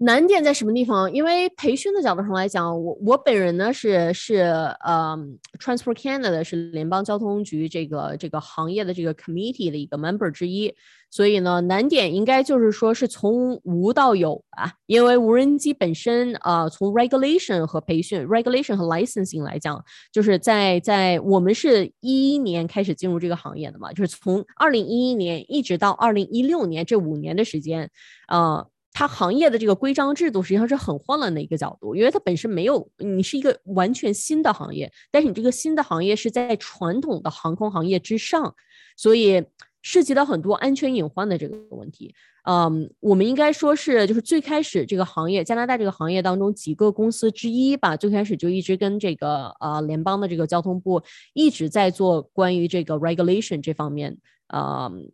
[0.00, 1.12] 难点在什么地方？
[1.12, 4.36] 因为培训的角度上来讲，我我本人呢是是
[4.84, 5.18] 呃
[5.58, 10.72] ，Transport Canada 是联邦交通局这个这个行业的这个 committee 的一个 member 之一，
[11.10, 14.74] 所以呢，难点应该就是说是从无到有吧。
[14.86, 27.90] 因为无人机本身啊，从 regulation 和培训，regulation 和 licensing 来讲，就是在在我们是一一年开始进入这个行业的嘛，就是从二零一一年一直到二零一六年这五年的时间，
[28.28, 28.64] 啊。
[28.98, 38.56] 它行业的这个规章制度实际上是很混乱的一个角度，因为它本身没有，你是一个完全新的行业，但是你这个新的行业是在传统的航空行业之上，
[38.96, 39.44] 所以。
[39.80, 42.12] 涉及到很多安全隐患的这个问题。
[42.42, 51.00] 嗯，我们应该说是就是最开始这个行业，加拿大这个行业当中几个公司之一吧，最开始就一直跟这个呃联邦的这个交通部
[51.32, 54.18] 一直在做关于这个 regulation 这方面，
[54.52, 55.10] 嗯，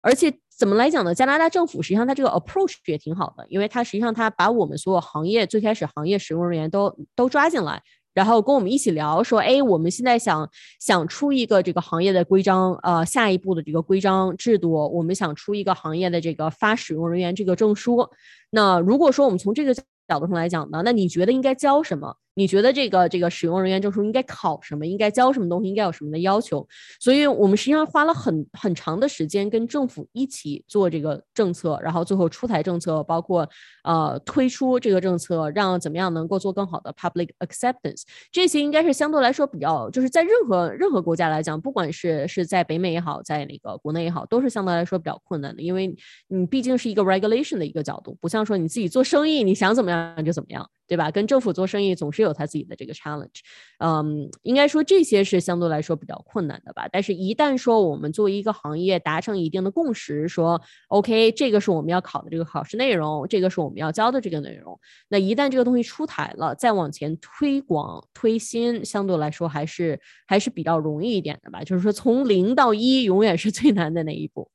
[0.00, 1.14] 而且怎么来讲呢？
[1.14, 7.82] 加拿大政府实际上它这个 approach 也挺好的，因为它实际上它把我们所有行业最开始行业使用人员都都抓进来。
[8.12, 18.08] 然后跟我们一起聊说，哎，我们现在想想出一个这个行业的规章，呃，下一步的这个规章制度，我们想出一个行业的这个发使用人员这个证书。
[18.50, 22.14] 那如果说我们从这个角度上来讲呢，那你觉得应该教什么？
[22.34, 24.86] 你觉得这个这个使用人员证书应该考什么？
[24.86, 25.68] 应该教什么东西？
[25.68, 26.66] 应该有什么的要求？
[27.00, 33.48] 所以我们实际上花了很很长的时间跟政府一起做这个政策，然后最后出台政策，包括
[33.84, 45.94] 呃推出这个政策，让怎么样能够做更好的 public acceptance，这些应该是相对来说比较就是在任何任何国家来讲，不管是是在北美也好，在那个国内也好，都是相对来说比较困难的，因为
[46.28, 50.68] 你毕竟是一个 regulation 的一个角度，不像说你自己做生意，你想怎么样就怎么样。
[50.86, 51.10] 对吧？
[51.10, 53.40] 跟政府做生意总是有他自己的这个 challenge，
[53.78, 56.88] 嗯，应该说这些是相对来说比较困难的吧。
[56.92, 71.62] 但是，一旦说我们作为一个行业达成一定的共识，说 OK，这个是我们要考的这个考试内容，这个是我们要教的这个内容，那一旦这个东西出台了，再往前推广推新，相对来说还是还是比较容易一点的吧。
[71.64, 74.50] 就是说，从零到一，永远是最难的那一步。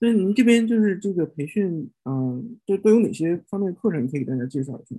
[0.00, 4.08] 那您这边就是这个培训，嗯，都都有哪些方面的课程？
[4.08, 4.96] 可以给大家介绍一下。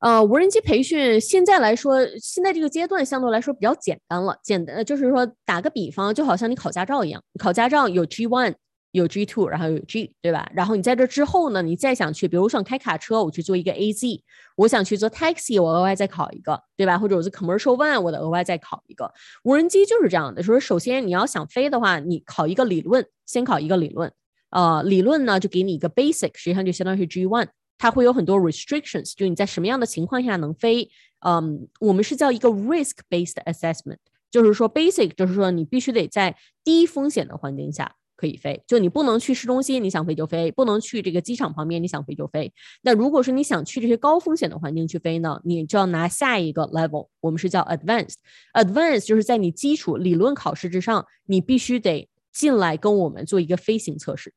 [0.00, 4.38] 呃，无人机培训现在来说，现在这个阶段相对来说比较简单了。
[4.42, 8.54] 简单就是说，打个比方，就好像你考驾照一样，考驾照有 G one。
[8.94, 10.48] 有 G two，然后有 G，对吧？
[10.54, 14.22] 然后你在这之后呢，你再想去，比如想开卡车，我去做一个 A Z；
[14.54, 16.96] 我想去做 taxi，我额外再考一个，对吧？
[16.96, 19.12] 或者我是 commercial one，我的额外再考一个。
[19.42, 24.12] 无人机就是这样的，说首先你要想飞的话，你考一个理论，先考一个理论，
[24.50, 30.88] 呃，理论呢就给你一个 basic，实际上就相当于是 G one，它会有很多 restrictions，就你在什么样的情况下能飞。
[31.26, 33.96] 嗯，我们是叫一个 risk based assessment，
[34.30, 37.96] 就是说 basic，就是说你必须得在低风险的环境下。
[38.16, 42.52] 可以飞，就你不能去市中心，你想飞就飞；不能去这个机场旁边，你想飞就飞。
[42.82, 48.14] 那如果说你想去这些高风险的环境去飞呢，你就要拿下一个 level，我们是叫 advanced。
[48.52, 54.32] advanced 就是在你基础理论考试之上，你必须得进来跟我们做一个飞行测试。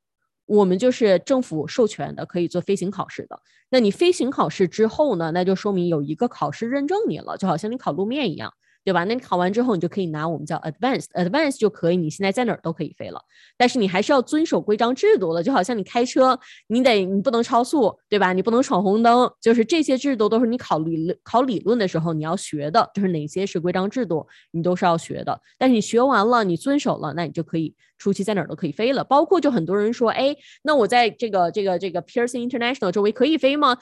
[0.46, 3.38] 我们就是政府授权的，可以做飞行考试的。
[3.70, 8.54] 那你飞行考试之后呢，那就说明有一个考试认证你了，就好像你考路面一样。
[8.88, 9.04] 对吧？
[9.04, 13.20] 那你考完之后，你就可以拿我们叫 advanced，advanced 就可以，你现在在哪儿都可以飞了。
[13.58, 18.32] 但是你还是要遵守规章制度的，就好像你开车，你得你不能超速，对吧？
[18.32, 25.42] 你不能闯红灯，就是这些制度都是你考理考理论的时候你要学的，就是哪些是规章制度，你都是要学的。
[25.58, 29.04] 但是你学完了，你遵守了，那你就可以出去在哪儿都可以飞了。
[29.04, 33.78] 包括就很多人说，哎，那我在这个这个这个 Pearson International 周围可以飞吗？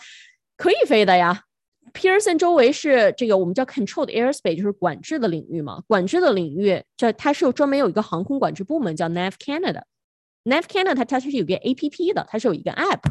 [0.58, 1.44] 可以飞的呀。
[1.94, 5.82] Pearson 周围是这个我们叫 controlled airspace，就是管制的领域嘛。
[5.88, 9.84] 管制的领域，这它是有专门有一个航空管制部门叫 Nav Canada。
[10.44, 13.02] Nav Canada 它它是有个 A P P 的，它是有一个 App。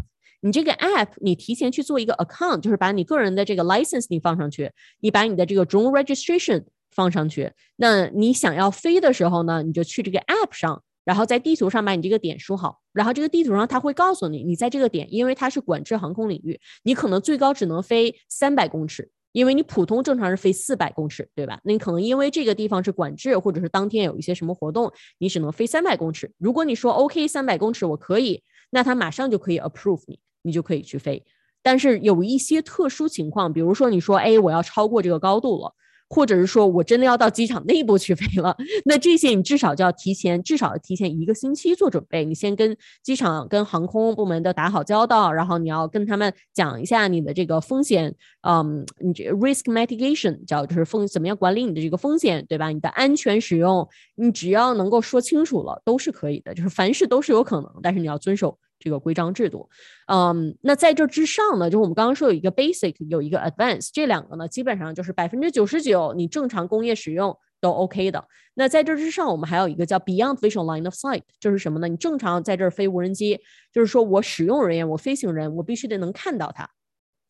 [0.40, 7.52] 你这个 App 你提前去做一个 account，就是把你个人的这个 license 你放上去，你把你的这个 drone registration 放上去。
[7.76, 10.82] 那你想要飞的时候呢，你就去这个 App 上。
[11.04, 21.60] 然后在地图上把你这个点输好，然后这个地图上它会告诉你，你在这个点，因为它是管制航空领域，你可能最高只能飞三百公尺，因为你普通正常是飞四百公尺，对吧？
[21.64, 26.32] 那你可能因为这个地方是管制，或者是当天有一些什么活动，你只能飞三百公尺。
[26.38, 31.24] 如果你说 OK 三百公尺我可以，那它马上就可以 approve 你，你就可以去飞。
[31.62, 35.74] 但是有一些特殊情况，比如说你说哎我要超过这个高度了。
[36.14, 42.24] 或者是说我真的要到机场内部去飞了，那这些你至少就要提前，至少要提前一个星期做准备。
[42.24, 52.68] 你先跟机场、跟航空部门的打好交道，然后你要跟他们讲一下你的这个风险，嗯，你这 risk mitigation 叫就是风怎么样管理你的这个风险，对吧？
[52.68, 56.54] 你的安全使用，你只要能够说清楚了，都是可以的。
[56.54, 58.56] 就是凡事都是有可能，但是你要遵守。
[58.78, 59.68] 这个规章制度，
[60.08, 68.22] 嗯，那在这之上呢，就是我们刚刚说有一个 basic，有一个 advance，这两个呢，基本上就是百分之九十九，你正常工业使用都 OK 的。
[68.54, 71.88] 那在这之上，我们还有一个叫 beyond visual line of sight，就是什么呢？
[71.88, 73.40] 你正常在这儿飞无人机，
[73.72, 76.68] 就是说我使用人员，我飞行人，我必须得能看到它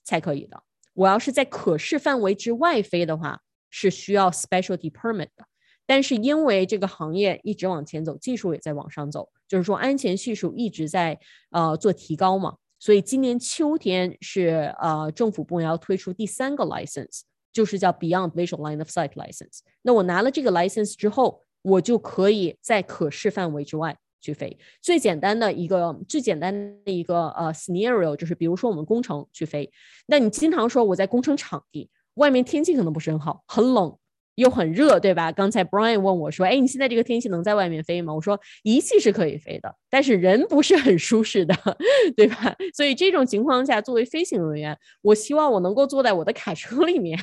[0.02, 0.62] 才可以的。
[0.94, 5.46] 我要是在可视范围之外飞的话，是需要 specialty permit 的。
[5.86, 11.18] 但是因为这个行业一直往前走，技术也在往上走，就是说安全系数一直在
[11.50, 17.20] 呃做提高嘛，所以今年秋天是呃政府部门要推出第三个 license，
[17.52, 19.60] 就是叫 Beyond Visual Line of Sight license。
[19.82, 24.58] 那我拿了这个 license 之后，我就可以在可视范围之外去飞。
[24.80, 26.54] 最简单的一个最简单
[26.84, 29.70] 的一个呃 scenario 就是，比如说我们工程去飞，
[30.06, 33.96] 那你经常说我在工程场地，外面天气可能不是很好，很冷。
[34.36, 35.30] 又很热，对吧？
[35.32, 41.54] 刚才 Brian 问我说：“哎，你现在这个天气能在外面飞吗？”我说：“仪器是可以飞的，但是人不是很舒适的，
[42.16, 42.54] 对吧？
[42.74, 47.18] 所以这种情况下，作为飞行人员，我希望我能够坐在我的卡车里面，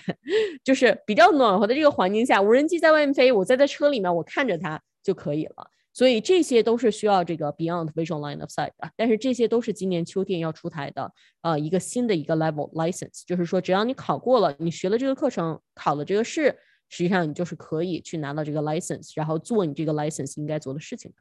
[0.63, 5.67] 就是比较暖和的这个环境下，无人机在外面飞，我在在车里面，我看着它就可以了。
[5.93, 16.57] 所以这些都是需要这个 Beyond Visual Line of Sight 的，但是这些都是今年秋天要出台的，呃，一个新的一个 Level License，就是说只要你考过了，你学了这个课程，考了这个试。
[16.93, 21.17] 实际上，你就是可以去拿到这个 license，然后做你这个 license 应该做的事情的。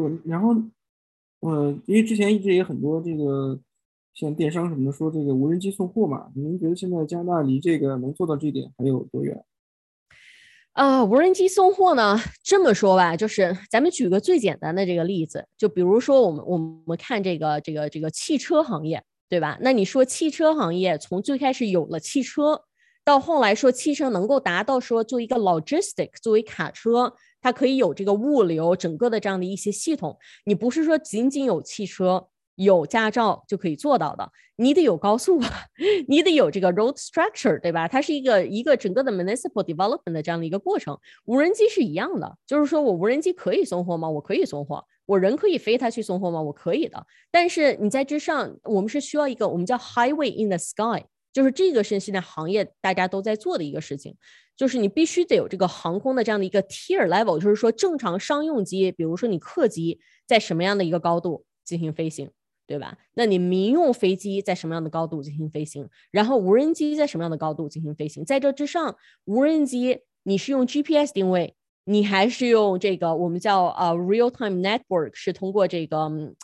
[0.00, 0.54] 我然后，
[1.40, 3.58] 呃，因为之前一直也很多这个
[4.14, 9.44] 像电商什么的说这个无人机送货嘛，您觉得现在加拿大离这个能做到这点还有多远？
[10.74, 12.16] 啊，无人机送货呢？
[12.44, 19.02] 这么说吧，就是咱们举个最简单的这个例子，就比如说我们我们看这个这个这个汽车行业。
[19.28, 19.58] 对吧？
[19.60, 22.62] 那你说汽车行业从最开始有了汽车，
[23.04, 30.18] 到后来说汽车能够达到说做一个 logistic，作为卡车，它可以有这个物流整个的这样的一些系统。
[30.44, 35.40] 你不是说仅仅有汽车、有驾照就可以做到的，你得有高速，
[36.08, 37.86] 你得有这个 road structure，对吧？
[37.86, 40.98] 它是一个一个整个的 municipal development 的这样的一个过程。
[41.26, 44.08] 无人机是一样的，就是说我无人机可以送货吗？
[44.08, 44.84] 我可以送货。
[45.08, 46.42] 我人可以飞它去送货吗？
[46.42, 54.14] 我可以的，但是你在之上，我们是需要一个我们叫 highway in the sky，就是这个是现在行业大家都在做的一个事情，
[54.54, 62.30] 就是你必须得有这个航空的这样的一个 tier level，就是说正常商用机，比如说你客机在什么样的一个高度进行飞行，
[62.66, 62.98] 对吧？
[63.14, 65.88] 那你民用飞机在什么样的高度进行飞行？
[66.10, 68.24] 然后无人机在什么样的高度进行飞行？
[68.26, 71.54] 在这之上，无人机你是用 GPS 定位。
[71.90, 75.96] 你还是用这个我们叫呃 real time network，是通过这个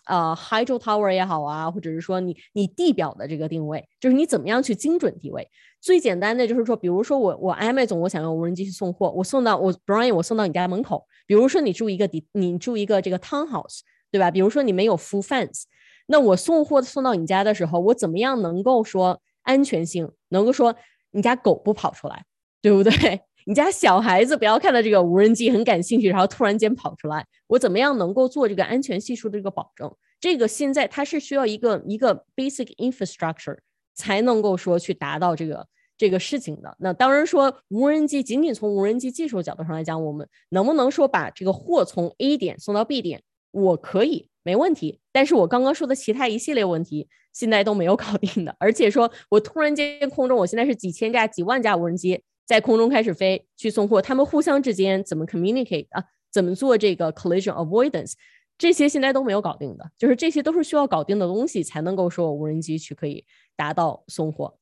[0.06, 5.46] 呃 hydro tower 也好啊，或者是说你你地表的这个定位，就是你怎么样去精准定位。
[5.82, 11.04] 最简单的就是说，比如说我我 M 总我想用无人机去送货，我送到我 Brian 我送到你家门口。
[11.26, 13.80] 比如说你住一个底，你住一个这个 townhouse，
[14.10, 14.30] 对吧？
[14.30, 15.64] 比如说你没有 full fence，
[16.06, 20.74] 那我送货送到你家的时候，我怎么样能够说安全性，能够说
[21.10, 22.24] 你家狗不跑出来，
[22.62, 23.20] 对不对？
[23.46, 29.94] 你家小孩子不要看到这个无人机很感兴趣，然后突然间跑出来，我怎么样能够做这个安全系数的这个保证？
[30.18, 33.58] 这个现在它是需要一个一个 basic infrastructure
[33.94, 35.66] 才能够说去达到这个
[35.98, 36.74] 这个事情的。
[36.80, 43.22] 那当然说无人机仅仅从无人机技术角度上来讲，我们能不能说把这个货从 A 点送到 B 点？
[43.50, 52.22] 我可以没问题，但是我刚刚说的其他一系列问题现在都没有搞定的，而且说我突然间空中，我现在是几千架、几万架无人机。
[52.44, 56.04] 在空中开始飞去送货，他们互相之间怎么 communicate 啊？
[56.30, 58.12] 怎么做这个 collision avoidance？
[58.56, 63.24] 这些现在都没有搞定的，就是这些都是需要搞定的东西，才能够说无人机去可以
[63.56, 64.58] 达到送货。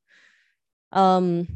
[0.90, 1.46] 嗯，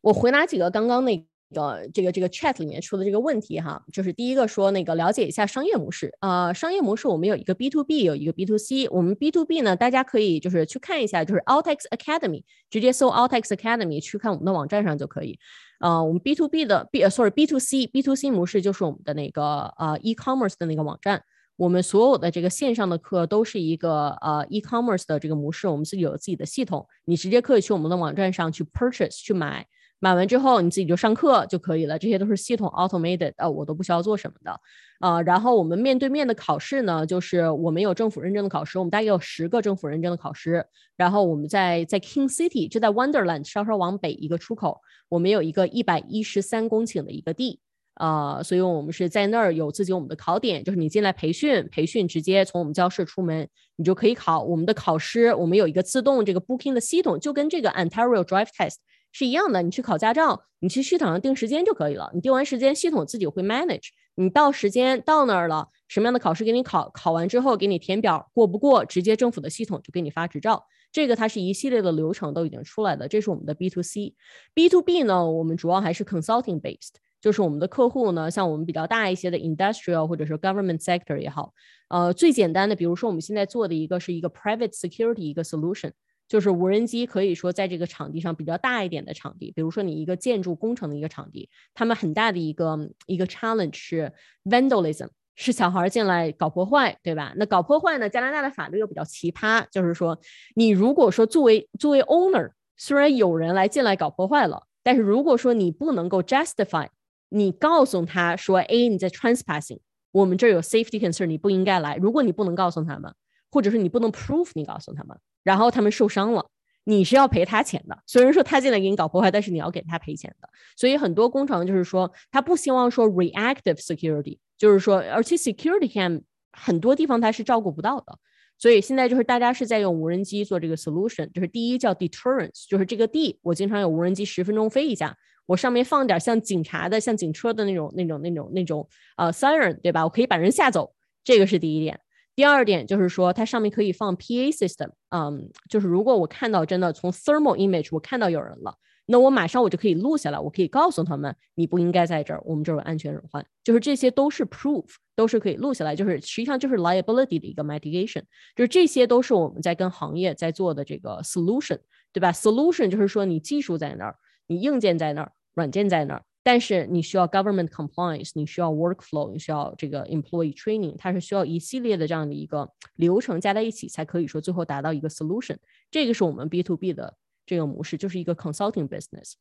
[0.00, 1.26] 我回答几个刚刚那。
[1.54, 8.88] 个这个这个 chat 里面出的这个问题哈，就是第一个说那个了解一下商业模式啊，商业模式我们有一个 B to B，有一个 B to C。
[8.88, 15.38] 我们 B to B 呢，大家可以就是去看一下，就是 Altex Academy，直接搜 Altex Academy 去看我们的网站上就可以。
[15.78, 21.22] 呃，我们 B to B 的 B，sorry B to C，B to C 模式就是我们的那个呃 e-commerce 的那个网站，
[21.56, 29.66] 我们所有的这个线上的课都是一个呃 e-commerce 的这个模式，我们自己有自己的系统，你直接可以去我们的网站上去 purchase 去买。
[29.98, 31.98] 买完之后，你自己就上课就可以了。
[31.98, 34.60] 这些都是系统 automated，呃，我都不需要做什么的，
[35.00, 35.22] 啊。
[35.22, 40.66] 然后我们面对面的考试呢，就是我们有政府认证的考试，我们大概有十个政府认证的考试。
[40.96, 47.60] 然后我们在在 King City，就在 Wonderland，稍稍往北一个出口，我们有一个一百一十三公顷的一个地，
[47.94, 55.34] 啊，所以我们是在那儿有自己我们的考点，就是你进来培训，培训直接从我们教室出门，你就可以考我们的考试。
[55.34, 58.76] 我们有一个自动这个 booking 的系统，就跟这个 Ontario Drive Test。
[59.18, 62.10] 是一样的，你去考驾照，你去系统上定时间就可以了。
[62.12, 63.88] 你定完时间，系统自己会 manage。
[64.16, 70.66] 你到时间到那儿了，什么样的考试给你考，考完之后给你填表，过不过，直接政府的系统就给你发执照。
[70.92, 73.08] 这个它是一系列的流程都已经出来的。
[73.08, 74.14] 这是我们的 B to C。
[74.52, 81.54] B to B 呢，我们主要还是 consulting based，就是我们的客户呢，像我们比较大一些的 industrial 或者是 government sector 也好，
[81.88, 85.92] 呃，最简单的，比如说我们现在做的一个是一个 private security 一个 solution。
[86.28, 94.12] 就是无人机可以说在这个场地上比较大一点的场地，比如说你一个建筑工程的一个场地，他们很大的一个一个 challenge 是
[94.44, 97.32] vandalism，是小孩进来搞破坏，对吧？
[97.36, 100.18] 那搞破坏呢，加拿大的法律又比较奇葩，就是说
[100.54, 104.64] 你如果说作为作为 owner，虽然有人来进来搞破坏了。
[104.82, 106.86] 但是如果说你不能够 justify，
[107.30, 109.80] 你告诉他说，哎，你在 trespassing，
[110.12, 111.96] 我们这儿有 safety concern，你不应该来。
[111.96, 113.12] 如果你不能告诉他们，
[113.50, 116.46] 或者是你不能 prove 你告诉他们，然后他们受伤了，
[116.84, 117.98] 你是要赔他钱的。
[118.06, 120.48] 虽然说他进来给你搞破坏，但是你要给他赔钱的。
[120.76, 126.22] 所以很多工程就是说，他不希望说 reactive security，就是说，而且 security cam
[126.52, 128.18] 很多地方他是照顾不到的。
[128.58, 138.88] 所以现在就是大家是在用无人机做这个 solution，就是第一叫 deterrence，就是这个地我经常有无人机十分钟飞一下，我上面放点像警察的、像警车的那种、那种、那种、那种
[139.18, 140.04] 呃 siren，对吧？
[140.04, 142.00] 我可以把人吓走，这个是第一点。
[142.36, 148.76] 第二点就是说它上面可以放 PA system，嗯，就是如果我看到真的从 thermal image 我看到有人了。
[149.08, 154.84] 那我马上我就可以录下来，我可以告诉他们，你不应该在这儿，我们这儿有安全隐患，就是这些都是 proof，
[155.14, 158.22] 都是可以录下来，就是实际上就是 liability 的一个 mitigation，
[158.56, 161.78] 就是这些都是我们在跟行业在做的这个 solution，
[162.12, 164.16] 对吧？solution 就是说你技术在那儿，
[164.48, 175.56] 你硬件在那儿，软件在那儿，但是你需要 government compliance，你需要 workflow，你需要这个 employee training，它是需要一系列的这样的一个流程加在一起，才可以说最后达到一个 solution，
[175.90, 177.16] 这个是我们 B to B 的。
[177.44, 179.32] 这个模式就是一个 consulting business，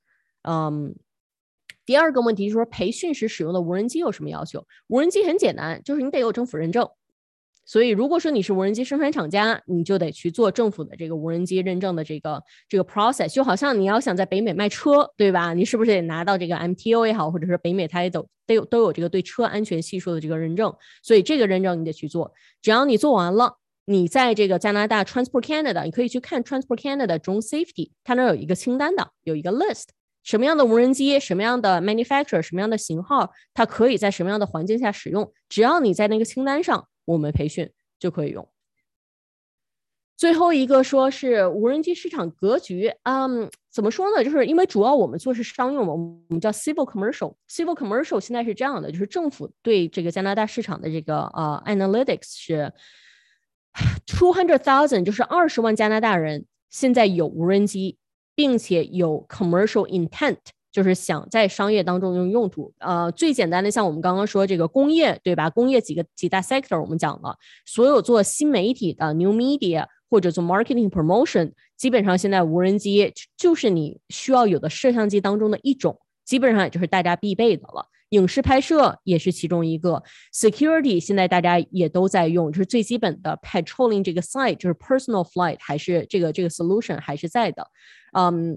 [0.41, 0.95] 嗯，
[1.86, 4.66] 第二个问题就是说培训时使用的无人机有什么要求？
[4.88, 6.89] 无人机很简单，就是你得有政府认证。
[7.66, 13.34] 所以如果说你是无人机生产厂家，你就得去做政府的这个无人机认证的这个这个 process。
[13.34, 15.53] 就好像你要想在北美卖车，对吧？
[15.53, 20.74] 你是不是得拿到这个 MTO 也好，或者是北美它也都都有都有这个对车安全系数的这个认证？
[21.01, 22.32] 所以这个认证你得去做。
[22.61, 23.57] 只要你做完了。
[23.88, 29.84] 你在这个加拿大 Transport Canada，你可以去看 Transport Canada 中 Safety，它那有一个清单的，有一个 list，
[30.24, 38.47] 什么样的无人机，什么样的 manufacturer，什么样的型号，它可以在什么样的环境下使用，只要你在那个清单上，我们培训就可以用。
[40.18, 44.24] 最后一个说是无人机市场格局，嗯，怎么说呢？
[44.24, 45.97] 就是因为主要我们做是商用嘛，我
[46.30, 52.74] 们叫 civil commercial，civil commercial 现在是这样的，就是政府对这个加拿大市场的这个呃 analytics 是。
[54.08, 57.97] Two hundred thousand 就是二十万加拿大人现在有无人机，
[58.34, 60.38] 并且有 commercial intent，
[60.76, 62.73] 就是想在商业当中用用途。
[62.80, 65.49] 呃，最简单的像我们刚刚说这个工业，对吧？
[65.49, 77.88] 工业几个几大 sector 我们讲了，所有做新媒体的 new media 或者做 marketing promotion，基本上现在无人机就是你需要有的摄像机当中的一种，基本上也就是大家必备的了。
[78.09, 80.03] 影视拍摄也是其中一个
[80.34, 87.65] ，security 现在大家也都在用，就是最基本的 patrolling 这个 site，就是 personal flight 还是这个这个 solution 还是在的，
[88.13, 88.55] 嗯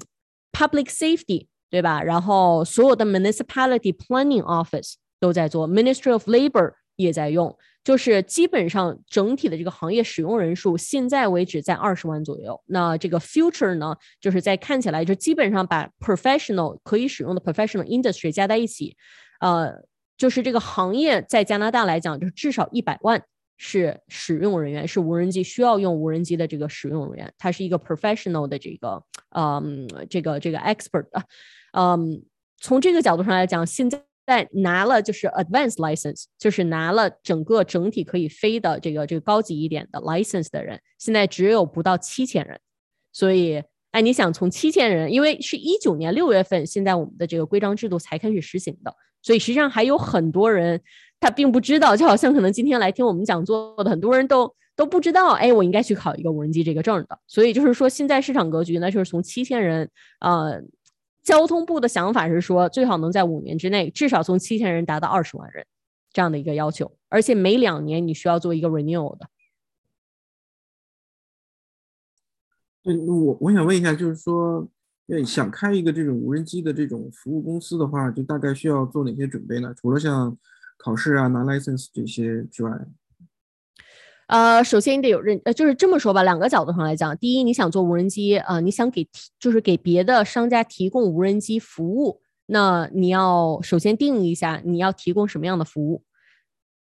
[0.53, 2.03] ，public safety 对吧？
[2.03, 12.61] 然后所有的 municipality planning office 都在做，Ministry of Labor 也在用，就是基本上整体的这个行业使用人数现在为止在二十万左右。
[12.67, 18.97] 那这个 future 呢，就是在看起来就基本上把 professional 可以使用的 professional industry 加在一起。
[19.41, 19.73] 呃，
[20.17, 23.23] 就是这个行业在加拿大来讲，就是至少一百万
[23.59, 29.03] 是使用人员，是无人机需要用无人机的这个使用人员，他是一个 professional 的这个，
[29.37, 31.23] 嗯，这个这个 expert 的，
[31.73, 32.23] 嗯，
[32.61, 42.61] 从这个角度上来讲，现在拿了就是 advanced license，就是拿了整个整体可以飞的这个这个高级一点的 license 的人，现在只有不到七千人，
[43.13, 48.95] 所以，哎，你想从七千人，因为是一九年六月份，现在我们的这个规章制度才开始实行的。
[49.21, 50.81] 所以实际上还有很多人，
[51.21, 57.19] 他并不知道，就好像可能今天来听我们讲座的很多人都都不知道，哎，我应该去考一个无人机这个证的。
[57.27, 59.91] 所以就是说，现在市场格局呢，就是从七千人，
[60.21, 60.63] 呃，
[61.23, 65.67] 交通部的想法是说，最好能在五年之内，至少从七千人达到二十万人
[66.13, 69.27] 这样的一个要求，而且每两年你需要做一个 renewal 的。
[72.83, 74.69] 对，我我想问一下，就是说。
[75.11, 79.73] 对，想开一个这种无人机的这种服务公司的话，就大概需要做哪些准备呢？
[79.75, 80.37] 除了像
[80.79, 82.71] 考试啊、拿 license 这些之外，
[84.29, 96.05] 呃，首先你得有认，呃，就是这么说吧，两个角度上来讲，第一，你想做无人机，呃，你想给提，就是给别的商家提供无人机服务，那你要首先定义一下你要提供什么样的服务，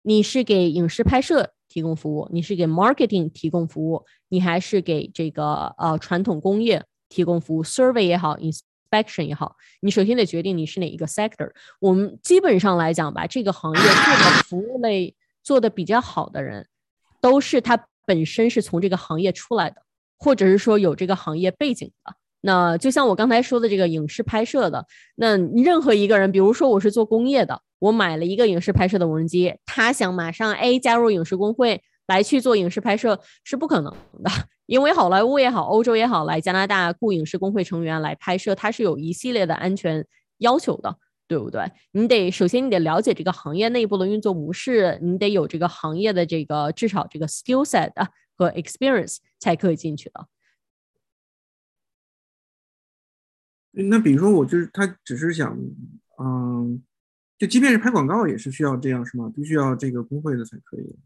[0.02, 6.84] 你是给影视拍摄提供服务，你是给 marketing 提供服务，你还是给这个呃传统工业？
[7.08, 8.36] 提供服务，survey 也好
[8.90, 11.50] ，inspection 也好，你首先得决定你是哪一个 sector。
[11.80, 16.66] 我们基本上来讲吧，这个行业做的服务类做的比较好的人，
[17.20, 19.82] 都是他本身是从这个行业出来的，
[20.18, 22.14] 或者是说有这个行业背景的。
[22.40, 31.82] 那就像我刚才说的这个影视拍摄的，那任何一个人，比如说我是做工业的，我买了一个影视拍摄的无人机，他想马上 A 加入影视工会。
[32.06, 33.92] 来去做影视拍摄是不可能
[34.22, 34.30] 的，
[34.66, 40.06] 因为好莱坞也好，欧洲也好，来加拿大雇影视工会成员来拍摄，它是有一系列的安全
[40.38, 41.70] 要求的，对不对？
[41.92, 47.92] 你得首先你得了解这个行业内部的运作模式，你得有这个行业的这个至少这个 skill set
[48.36, 50.28] 和 experience 才可以进去的。
[53.72, 55.58] 那比如说我就是他只是想，
[56.18, 56.82] 嗯，
[57.36, 59.30] 就即便是拍广告也是需要这样是吗？
[59.34, 60.96] 必须要这个工会的才可以。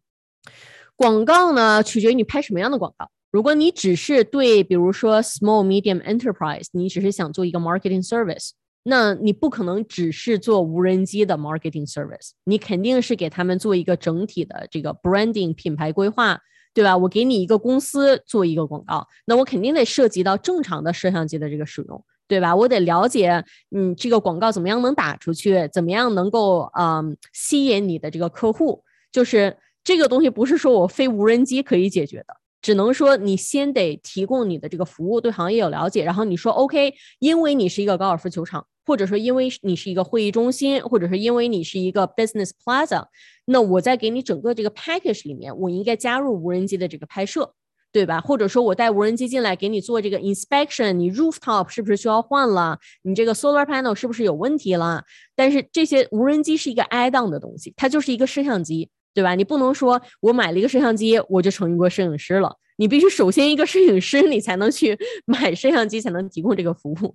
[1.01, 3.11] 广告呢，取决于你拍什么样的广告。
[3.31, 8.51] 如果你只是对，比如说 small medium enterprise，你只是想做一个 marketing service，
[8.83, 16.39] 那你不可能只是做无人机的 marketing service，你肯定是给他们做一个整体的这个 branding 品牌规划，
[16.75, 16.95] 对吧？
[16.95, 22.05] 我给你一个公司做一个广告，那我肯定得涉及到正常的摄像机的这个使用。
[22.29, 22.55] 对吧？
[22.55, 23.43] 我得了解，
[23.75, 25.67] 嗯，这个广告怎么样能打出去？
[25.73, 28.85] 怎么样能够嗯吸引你的这个客户？
[29.11, 43.07] 就是这个东西不是说我非无人机可以解决的，只能说你先得提供你的这个服务，对行业有了解，然后你说 OK，因为你是一个高尔夫球场，或者说因为你是一个会议中心，或者是因为你是一个 business plaza，
[43.47, 47.55] 那我在给你整个这个 package 里面，我应该加入无人机的这个拍摄。
[47.93, 48.21] 对吧？
[48.21, 52.79] 或者说我带无人机进来给你做这个 inspection，你 rooftop 是不是需要换了？
[53.03, 55.03] 你这个 solar panel 是不是有问题了？
[55.35, 59.35] 但是这些无人机是一个 add on 的东西，它就是一个摄像机，对吧？
[59.35, 62.57] 你不能说我买了一个摄像机，我就成一个摄影师了。
[62.77, 67.15] 你必须首先一个摄影师，你才能去 买摄像机，才能提供这个服务。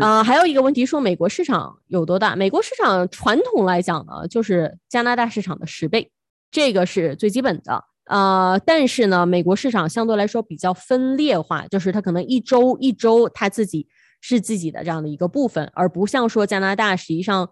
[0.00, 2.34] 啊，还有一个问题说美国市场有多大？
[2.34, 6.10] 美国市场传统来讲呢，就是加拿大市场的十倍，
[6.50, 7.84] 这个是最基本的。
[8.06, 13.86] 呃，但是呢，美国市场相对来说比较分裂化，就是它可能一周一周它自己
[14.22, 17.50] 是自己的这样的一个部分，而不像说加拿大实际上。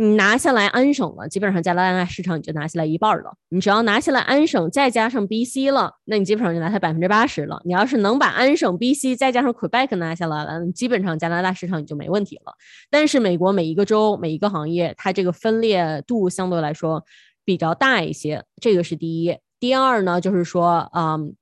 [0.00, 3.34] 你拿下来安省了，基本上加拿大市场你就拿下来一半了。
[3.48, 7.60] 你只要拿下来安省，再加上 BC 了，那你基本上就拿下百分之八十了。
[7.64, 12.54] 你要是能把安省、BC 再加上 Quebec 拿下来了，基本上加拿大市场你就没问题了。
[12.88, 17.04] 但是美国每一个州、每一个行业，它这个分裂度相对来说
[17.44, 19.36] 比较大一些，这个是第一。
[19.58, 21.34] 第二呢，就是说，嗯，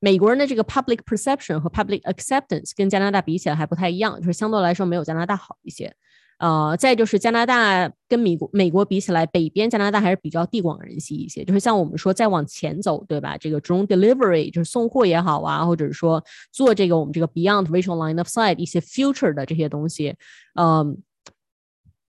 [0.00, 5.94] 美国人的这个 public perception 和 public acceptance 跟加拿大比起来还不太一样，就是相对来说没有加拿大好一些。
[6.38, 11.44] 呃，再就是加拿大跟美国美国比起来，北边加拿大还是比较地广人稀一些。
[11.44, 13.36] 就是像我们说再往前走，对吧？
[13.36, 20.16] 这个 drone delivery 就是送货也好啊，或者是说做这个我们这个 beyond visual line of sight 一些 future 的这些东西，
[20.54, 20.96] 嗯，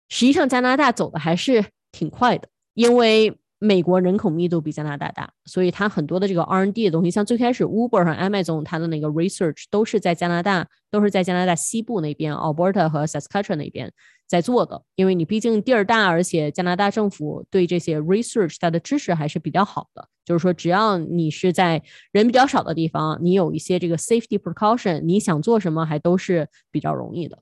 [0.07, 3.37] 实际上加拿大走的还是挺快的，因为。
[3.63, 13.89] 美国人口密度比加拿大大，所以它很多的这个 R N D 的东西，像最开始 Uber 和 Amazon 它的那个 research 都是在加拿大，都是在加拿大西部那边 Alberta 和 Saskatchewan 那边
[14.27, 14.83] 在做的。
[14.95, 20.09] 因为你毕竟地儿大，而且加拿大政府对这些 research 它的支持还是比较好的。
[20.25, 27.39] 就是说，只要你是在人比较少的地方，你有一些这个 safety precaution，你想做什么还都是比较容易的。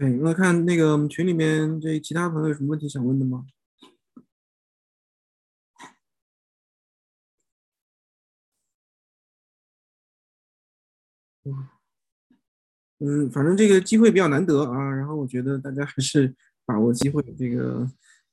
[0.00, 3.44] 哎那看那个我们群里面这其他朋友有什么问题想问的吗？
[12.98, 16.34] 嗯，反正这个机会比较难得啊，然后我觉得大家还是
[16.64, 17.86] 把握机会，这个。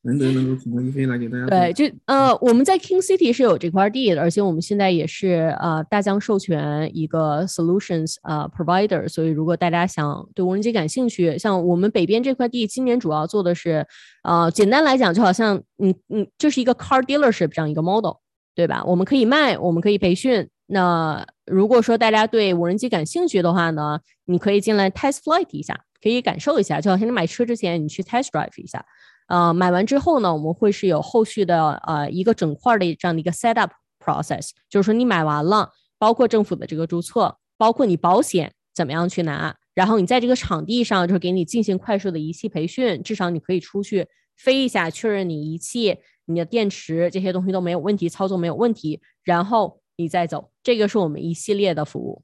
[0.03, 1.45] 难得能够请到一飞来给大家。
[1.47, 13.85] 对，就呃，我们在 King City 是有这块地的，而且我们现在也是呃大疆授权一个 solutions 呃 provider，所以如果大家想对无人机感兴趣，像我们北边这块地，今年主要做的是
[14.23, 18.17] 呃，简单来讲，就好像嗯嗯，就是一个 car dealership 这样一个 model，
[18.55, 18.83] 对吧？
[18.85, 20.47] 我们可以卖，我们可以培训。
[20.67, 28.85] 那如果说大家对无人机感兴趣的话呢，你可以进来 test flight 一下，可以感受一下，就好像你买车之前你去 test drive 一下。
[29.27, 44.07] 呃，买完之后呢，我们会是有后续的呃一个整块的这样的一个 set up process，就是说你买完了，包括政府的这个注册，包括你保险怎么样去拿，然后你在这个场地上就是给你进行快速的仪器培训，至少你可以出去
[44.37, 50.51] 飞一下，确认你仪器、你的电池这些东西都没有问题，操作没有问题，然后你再走。
[50.63, 52.23] 这个是我们一系列的服务。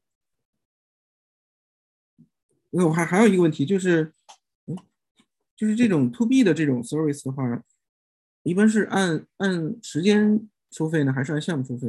[2.69, 4.13] 那我还还有一个问题就是。
[5.55, 7.43] 就是这种 to B 的这种 service 的话，
[8.43, 11.87] 一般是按按时间收费呢，还是按项目收费？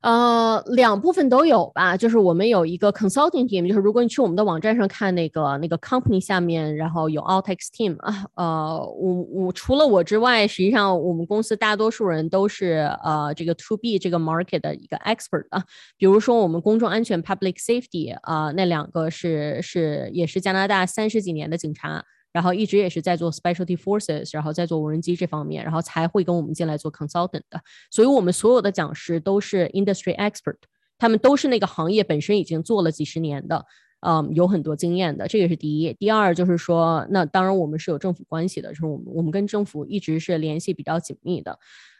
[0.00, 15.62] 呃，两部分都有吧，就是我们有一个 consulting team，就是如果你去我们的网站上看那个那个 company 下面，然后有 Altex team 啊，呃，我我除了我之外，实际上我们公司大多数人都是呃这个 to B 这个 market 的一个 expert 啊，
[15.96, 22.04] 比如说我们公众安全 public safety 啊，那两个是是也是加拿大三十几年的警察。
[22.32, 27.60] 然后一直也是在做 specialty forces，然后在做无人机这方面，然后才会跟我们进来做 consultant 的。
[27.90, 30.56] 所以，我们所有的讲师都是 industry expert，
[30.98, 33.66] 他们都是那个行业本身已经做了几十年的，
[34.00, 35.28] 嗯，有很多经验的。
[35.28, 35.92] 这个是第一。
[35.94, 41.58] 第二就是说，那当然我们是有政府关系的，就是我们我们跟政府一直是联系比较紧密的。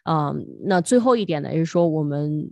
[0.08, 2.50] 嗯，那最后一点呢，也是说我们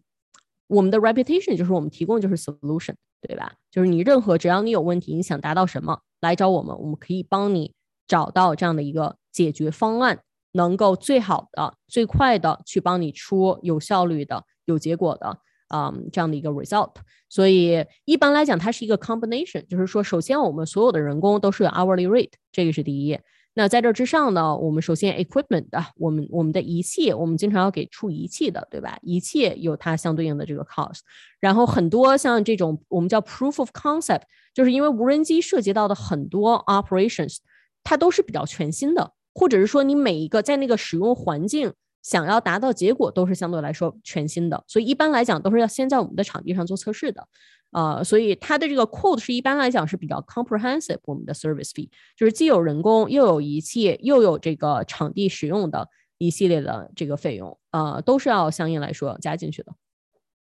[0.68, 3.52] 我们的 reputation 就是我们提供就是 solution，对吧？
[3.70, 6.00] 就是你任何只要你有问题，你想达到什么？
[6.20, 7.72] 来找我们，我们可以帮你
[8.06, 10.20] 找到这样的一个解决方案，
[10.52, 15.38] 能够最好的、最快的去帮你出有效率的、有结果的，
[15.74, 16.94] 嗯，这样的一个 result。
[17.28, 23.18] 所以一般来讲，它是一个 combination，就是说，首先我们所有的人工都是 hourly rate，这个是第一。
[23.60, 28.98] 那在这之上呢，我们首先 equipment 的，我们我们的仪器，我们经常要给出仪器的，对吧？
[29.02, 31.00] 仪器有它相对应的这个 cost。
[31.40, 34.22] 然后很多像这种我们叫 proof of concept，
[34.54, 37.36] 就是因为无人机涉及到的很多 operations，
[37.84, 47.26] 它都是比较全新的，或者是说你每一个在那个使用环境想要达到结果都是相对来说全新的，所以一般来讲都是要先在我们的场地上做测试的。
[47.72, 55.88] 呃，所以它的这个 quote 是一般来讲是比较 comprehensive，我们的 service fee 就是既有人工，又有仪器，又有这个场地使用的
[56.18, 59.72] 一系列的这个费用，呃，都是要相应来说加进去的。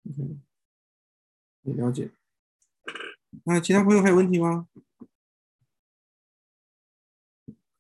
[0.04, 0.40] 嗯，
[1.64, 2.12] 你了解。
[3.44, 4.68] 那其他朋友还有问题吗？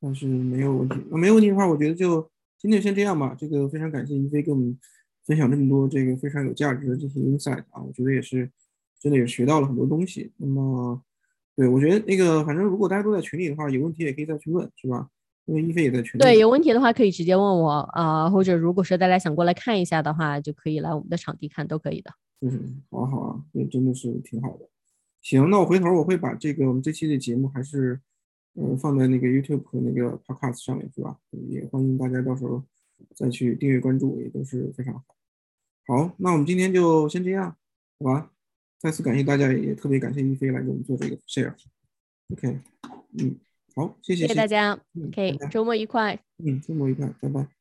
[0.01, 2.27] 但是没有问题，没有问题的话，我觉得就
[2.65, 3.35] 今天先这样吧。
[3.37, 4.75] 这个非常感谢一飞给我们
[5.23, 8.49] 分享这么多这个非常有价值的这些 insight 啊，我觉得也是。
[8.97, 10.31] 真的也学到了很多东西。
[10.37, 10.99] 那么，
[11.55, 15.07] 对我觉得那个，反正如果大家都在群里的话，有问题也可以再去问，是吧？
[15.45, 16.23] 因为一飞也在群里。
[16.23, 22.09] 对，有问题的话可以直接问我啊，或者如果说大家想过来看一下的话，就可以来我们的场地看，都可以的。
[22.41, 24.67] 嗯，好啊，好啊，这真的是挺好的。
[25.21, 27.99] 行，那我回头我会把这个我们这期的节目还是
[28.55, 31.17] 嗯放在那个 YouTube 和那个 Podcast 上面，是吧？
[31.31, 32.63] 也欢迎大家到时候
[33.13, 35.03] 再去订阅关注，也都是非常好。
[35.87, 37.55] 好，那我们今天就先这样，
[37.99, 38.31] 好吧？
[38.79, 41.53] 再次感谢大家，也特别感谢一飞来给我们做这个 share。
[42.29, 42.59] OK，
[43.19, 43.35] 嗯，
[43.75, 44.79] 好，谢谢，谢谢大家。
[45.07, 46.19] OK，周末愉快。
[46.37, 47.54] 嗯，周末愉快，拜拜。